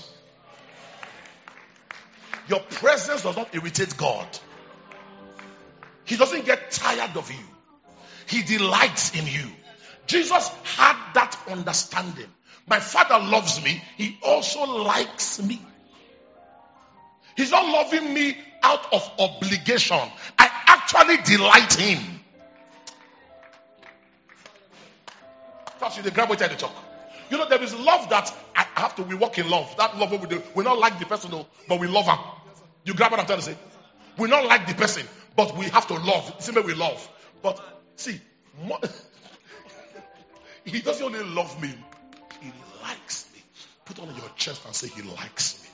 [2.47, 4.27] Your presence does not irritate God.
[6.05, 7.45] He doesn't get tired of you.
[8.27, 9.49] He delights in you.
[10.07, 12.27] Jesus had that understanding.
[12.67, 13.81] My father loves me.
[13.97, 15.59] He also likes me.
[17.35, 19.99] He's not loving me out of obligation.
[20.39, 21.99] I actually delight him.
[26.03, 26.73] You grab what I talk.
[27.29, 29.75] You know, there is love that I have to, we walk in love.
[29.77, 30.41] That love we do.
[30.55, 32.17] We not like the person, though, but we love him.
[32.83, 33.57] You grab what I'm trying to say?
[34.17, 35.05] We not like the person,
[35.35, 36.35] but we have to love.
[36.39, 37.07] See, we love.
[37.41, 37.59] But
[37.95, 38.19] see,
[38.63, 38.79] more,
[40.65, 41.73] he doesn't only love me,
[42.41, 43.41] he likes me.
[43.85, 45.64] Put on your chest and say, He likes me.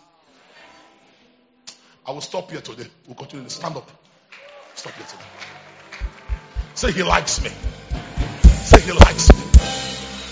[2.05, 2.87] I will stop here today.
[3.05, 3.47] We'll continue.
[3.49, 3.89] Stand up.
[4.75, 5.23] Stop here today.
[6.73, 7.49] Say, He likes me.
[8.63, 9.39] Say, He likes me.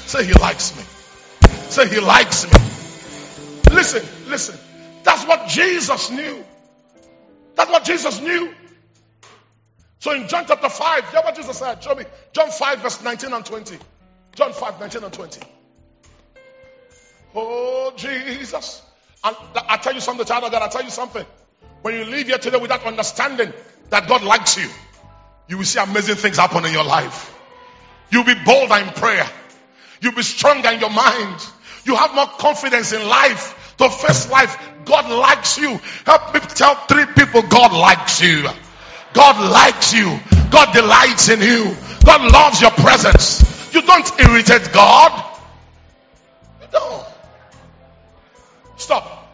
[0.07, 0.83] Say, He likes me.
[1.69, 2.59] Say, He likes me.
[3.71, 4.57] Listen, listen.
[5.03, 6.43] That's what Jesus knew.
[7.55, 8.53] That's what Jesus knew.
[9.99, 11.83] So in John chapter 5, hear what Jesus said.
[11.83, 12.05] Show me.
[12.33, 13.77] John 5, verse 19 and 20.
[14.33, 15.41] John 5, 19 and 20.
[17.35, 18.81] Oh, Jesus.
[19.23, 19.35] And
[19.67, 21.25] I tell you something, child of God, I tell you something.
[21.81, 23.53] When you leave here today without understanding
[23.89, 24.67] that God likes you,
[25.47, 27.35] you will see amazing things happen in your life.
[28.11, 29.27] You'll be bolder in prayer.
[30.01, 31.45] You'll be stronger in your mind.
[31.85, 34.55] You have more confidence in life The first life.
[34.83, 35.79] God likes you.
[36.05, 38.45] Help me tell three people God likes you.
[39.13, 40.19] God likes you.
[40.51, 41.75] God delights in you.
[42.03, 43.73] God loves your presence.
[43.73, 45.37] You don't irritate God.
[46.61, 47.05] You don't.
[48.75, 49.31] Stop.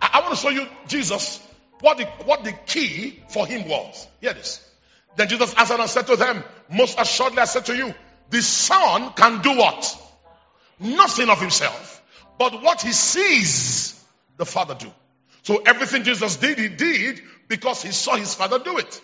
[0.00, 1.46] I, I want to show you Jesus
[1.80, 4.06] what the, what the key for him was.
[4.20, 4.66] Hear this.
[5.16, 7.94] Then Jesus answered and said to them, Most assuredly I said to you,
[8.30, 10.00] the Son can do what?
[10.80, 12.02] Nothing of himself,
[12.38, 14.04] but what he sees
[14.36, 14.90] the Father do.
[15.42, 19.00] So everything Jesus did, he did because he saw his Father do it.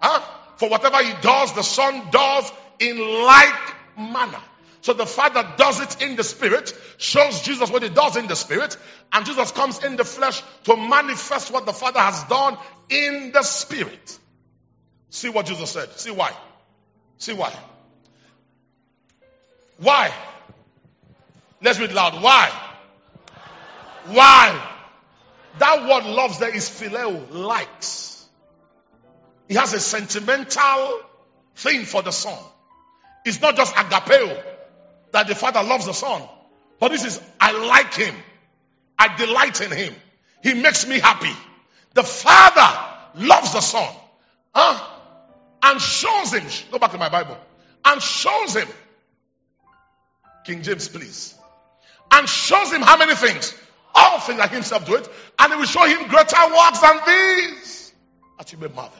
[0.00, 0.20] Huh?
[0.56, 4.40] For whatever he does, the Son does in like manner.
[4.84, 8.36] So the Father does it in the Spirit, shows Jesus what he does in the
[8.36, 8.76] Spirit,
[9.14, 12.58] and Jesus comes in the flesh to manifest what the Father has done
[12.90, 14.18] in the Spirit.
[15.08, 15.90] See what Jesus said.
[15.92, 16.32] See why.
[17.16, 17.50] See why.
[19.78, 20.12] Why?
[21.62, 22.22] Let's read loud.
[22.22, 22.52] Why?
[24.08, 24.68] Why?
[25.60, 28.28] That word loves there is phileo, likes.
[29.48, 31.00] He has a sentimental
[31.56, 32.38] thing for the son.
[33.24, 34.53] It's not just agapeo
[35.14, 36.22] that the father loves the son,
[36.80, 38.14] but this is I like him.
[38.98, 39.94] I delight in him.
[40.42, 41.30] He makes me happy.
[41.94, 43.94] The father loves the son.
[44.52, 44.84] Huh?
[45.62, 46.42] And shows him.
[46.72, 47.36] Go back to my Bible.
[47.84, 48.66] And shows him.
[50.44, 51.34] King James, please.
[52.10, 53.54] And shows him how many things?
[53.94, 55.08] All things like himself do it.
[55.38, 57.92] And he will show him greater works than these.
[58.38, 58.98] That you may marvel.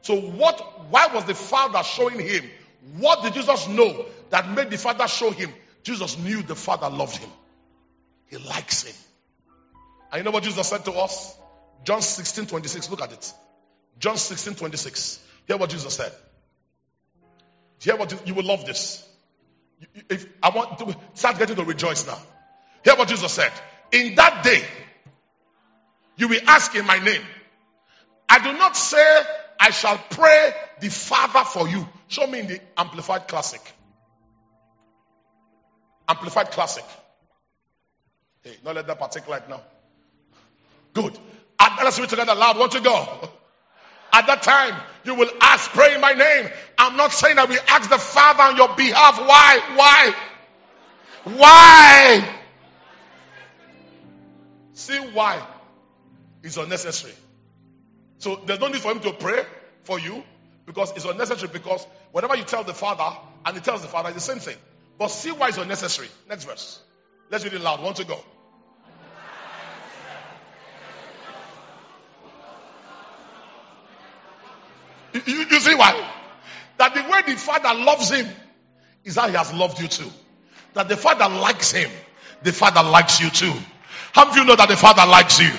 [0.00, 2.44] So what, why was the father showing him?
[2.96, 5.52] What did Jesus know that made the father show him?
[5.82, 7.30] Jesus knew the father loved him.
[8.26, 8.94] He likes him.
[10.10, 11.36] And you know what Jesus said to us?
[11.84, 12.90] John 16, 26.
[12.90, 13.32] Look at it.
[13.98, 15.20] John 16, 26.
[15.46, 16.12] Hear what Jesus said.
[17.80, 19.06] Hear what you, will love this.
[20.08, 22.18] If I want to start getting to rejoice now.
[22.84, 23.50] Hear what Jesus said.
[23.90, 24.62] In that day,
[26.16, 27.22] you will ask in my name.
[28.28, 29.22] I do not say
[29.62, 31.88] I shall pray the Father for you.
[32.08, 33.60] Show me in the Amplified Classic.
[36.08, 36.84] Amplified Classic.
[38.42, 39.62] Hey, not let that partake right now.
[40.94, 41.16] Good.
[41.60, 42.58] And let's read together loud.
[42.58, 43.30] Want to go?
[44.12, 46.50] At that time, you will ask, pray in my name.
[46.76, 49.20] I'm not saying that we ask the Father on your behalf.
[49.20, 49.60] Why?
[49.76, 50.14] Why?
[51.36, 52.38] Why?
[54.72, 55.40] See why?
[56.42, 57.14] It's unnecessary.
[58.22, 59.42] So there's no need for him to pray
[59.82, 60.22] for you
[60.64, 64.24] because it's unnecessary because whatever you tell the Father and he tells the Father, it's
[64.24, 64.56] the same thing.
[64.96, 66.06] But see why it's unnecessary.
[66.28, 66.80] Next verse.
[67.30, 67.82] Let's read it loud.
[67.82, 68.20] One to go.
[75.14, 75.20] You,
[75.50, 76.08] you, see why?
[76.78, 78.28] That the way the Father loves him
[79.02, 80.10] is how he has loved you too.
[80.74, 81.90] That the Father likes him,
[82.44, 83.52] the Father likes you too.
[84.12, 85.50] How of you know that the Father likes you?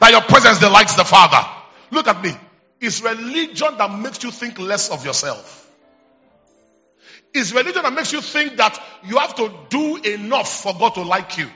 [0.00, 1.61] That your presence delights the Father.
[1.92, 2.34] Look at me.
[2.80, 5.70] It's religion that makes you think less of yourself.
[7.34, 11.02] It's religion that makes you think that you have to do enough for God to
[11.02, 11.48] like you.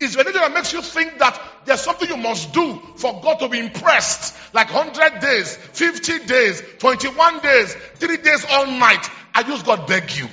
[0.00, 3.48] It's religion that makes you think that there's something you must do for God to
[3.48, 4.34] be impressed.
[4.54, 9.08] Like 100 days, 50 days, 21 days, 3 days all night.
[9.34, 10.28] I just God beg you.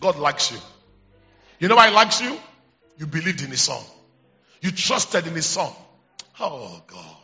[0.00, 0.58] God likes you.
[1.60, 2.36] You know why He likes you?
[2.98, 3.82] You believed in His Son.
[4.60, 5.70] You trusted in His Son.
[6.40, 7.16] Oh God.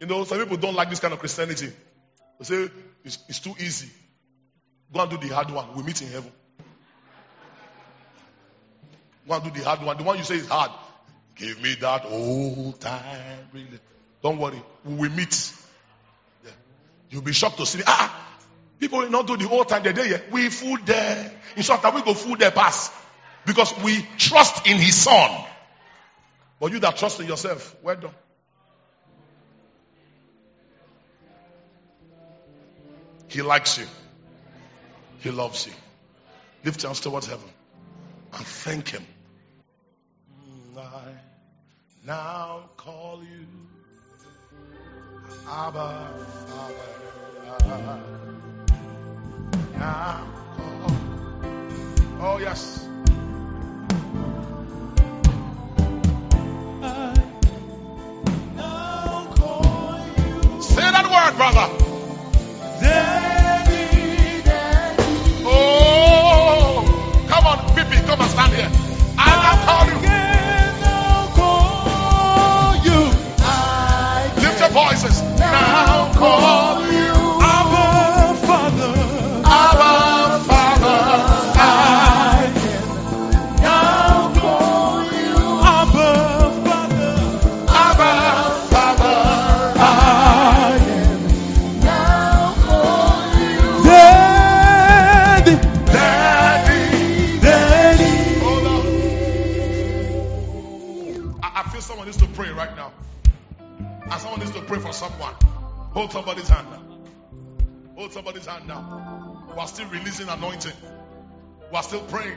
[0.00, 1.72] You know, some people don't like this kind of Christianity.
[2.38, 2.70] They say
[3.04, 3.88] it's, it's too easy.
[4.92, 5.74] Go and do the hard one.
[5.74, 6.32] We meet in heaven.
[9.26, 9.96] Go and do the hard one.
[9.96, 10.70] The one you say is hard.
[11.34, 13.48] Give me that old time.
[14.22, 14.62] Don't worry.
[14.84, 15.52] We meet.
[16.44, 16.50] Yeah.
[17.10, 17.82] You'll be shocked to see.
[17.86, 18.38] Ah,
[18.78, 19.82] people will not do the old time.
[19.82, 20.22] They're there.
[20.30, 21.32] We fool there.
[21.56, 22.92] In short, we go fool there past.
[23.44, 25.44] Because we trust in his son.
[26.58, 28.14] But you that trust in yourself, well done.
[33.28, 33.86] He likes you.
[35.20, 35.72] He loves you.
[36.64, 37.48] Lift your hands towards heaven
[38.32, 39.04] and thank Him.
[40.76, 41.12] I
[42.06, 43.46] now call you
[45.48, 46.08] Abba
[46.48, 48.00] Father.
[49.78, 50.96] Now call.
[52.20, 52.86] Oh yes.
[60.60, 61.85] Say that word, brother.
[105.96, 106.82] Hold somebody's hand now.
[107.94, 109.46] Hold somebody's hand now.
[109.54, 110.74] We are still releasing anointing.
[111.70, 112.36] We are still praying.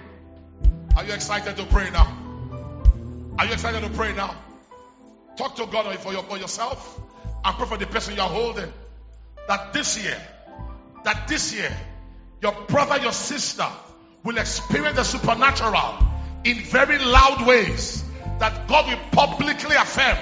[0.96, 2.08] Are you excited to pray now?
[3.38, 4.34] Are you excited to pray now?
[5.36, 7.02] Talk to God for, your, for yourself
[7.44, 8.72] and pray for the person you are holding.
[9.50, 10.18] That this year,
[11.04, 11.76] that this year,
[12.42, 13.68] your brother, your sister
[14.24, 16.08] will experience the supernatural
[16.46, 18.06] in very loud ways.
[18.40, 20.18] That God will publicly affirm,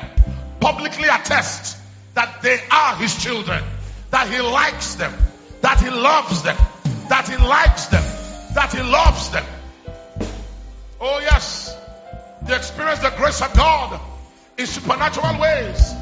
[0.60, 1.78] publicly attest
[2.18, 3.64] that they are His children,
[4.10, 5.14] that He likes them,
[5.62, 6.58] that He loves them,
[7.10, 8.04] that He likes them,
[8.56, 9.46] that He loves them.
[11.00, 11.78] Oh, yes.
[12.42, 14.02] They experience the grace of God
[14.58, 15.94] in supernatural ways.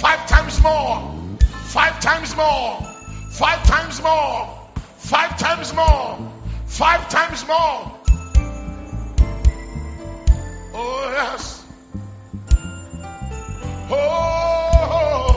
[0.00, 2.82] Five times more, five times more,
[3.30, 6.32] five times more, five times more,
[6.66, 8.00] five times more.
[10.74, 11.64] Oh, yes.
[13.94, 15.31] Oh,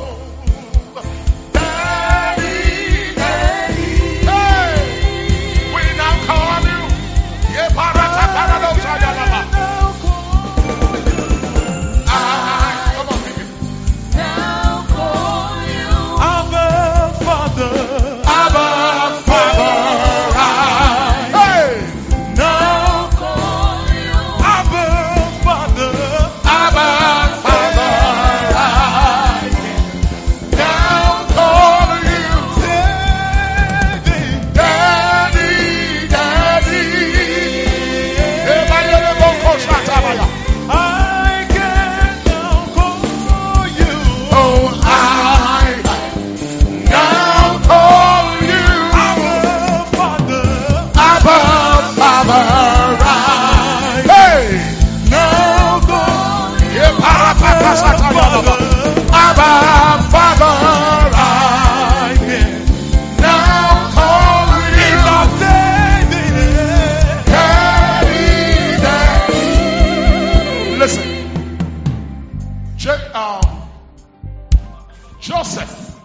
[75.26, 76.00] Joseph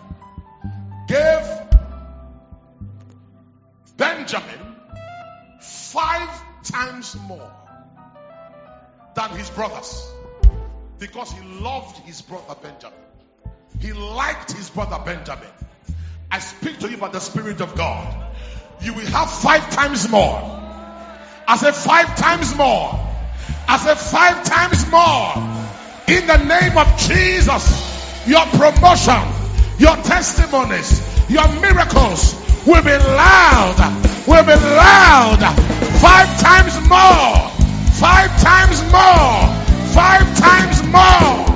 [1.06, 1.46] gave
[3.98, 4.76] Benjamin
[5.60, 7.52] five times more
[9.14, 10.10] than his brothers
[10.98, 12.98] because he loved his brother Benjamin.
[13.78, 15.52] He liked his brother Benjamin.
[16.30, 18.24] I speak to you by the Spirit of God.
[18.80, 20.40] You will have five times more.
[21.46, 22.98] I said five times more.
[23.68, 25.34] I said five times more.
[26.08, 27.89] In the name of Jesus,
[28.26, 29.22] your promotion,
[29.78, 32.34] your testimonies, your miracles
[32.66, 33.76] will be loud,
[34.26, 35.40] will be loud.
[36.00, 37.48] Five times more,
[37.98, 39.48] five times more,
[39.92, 41.49] five times more.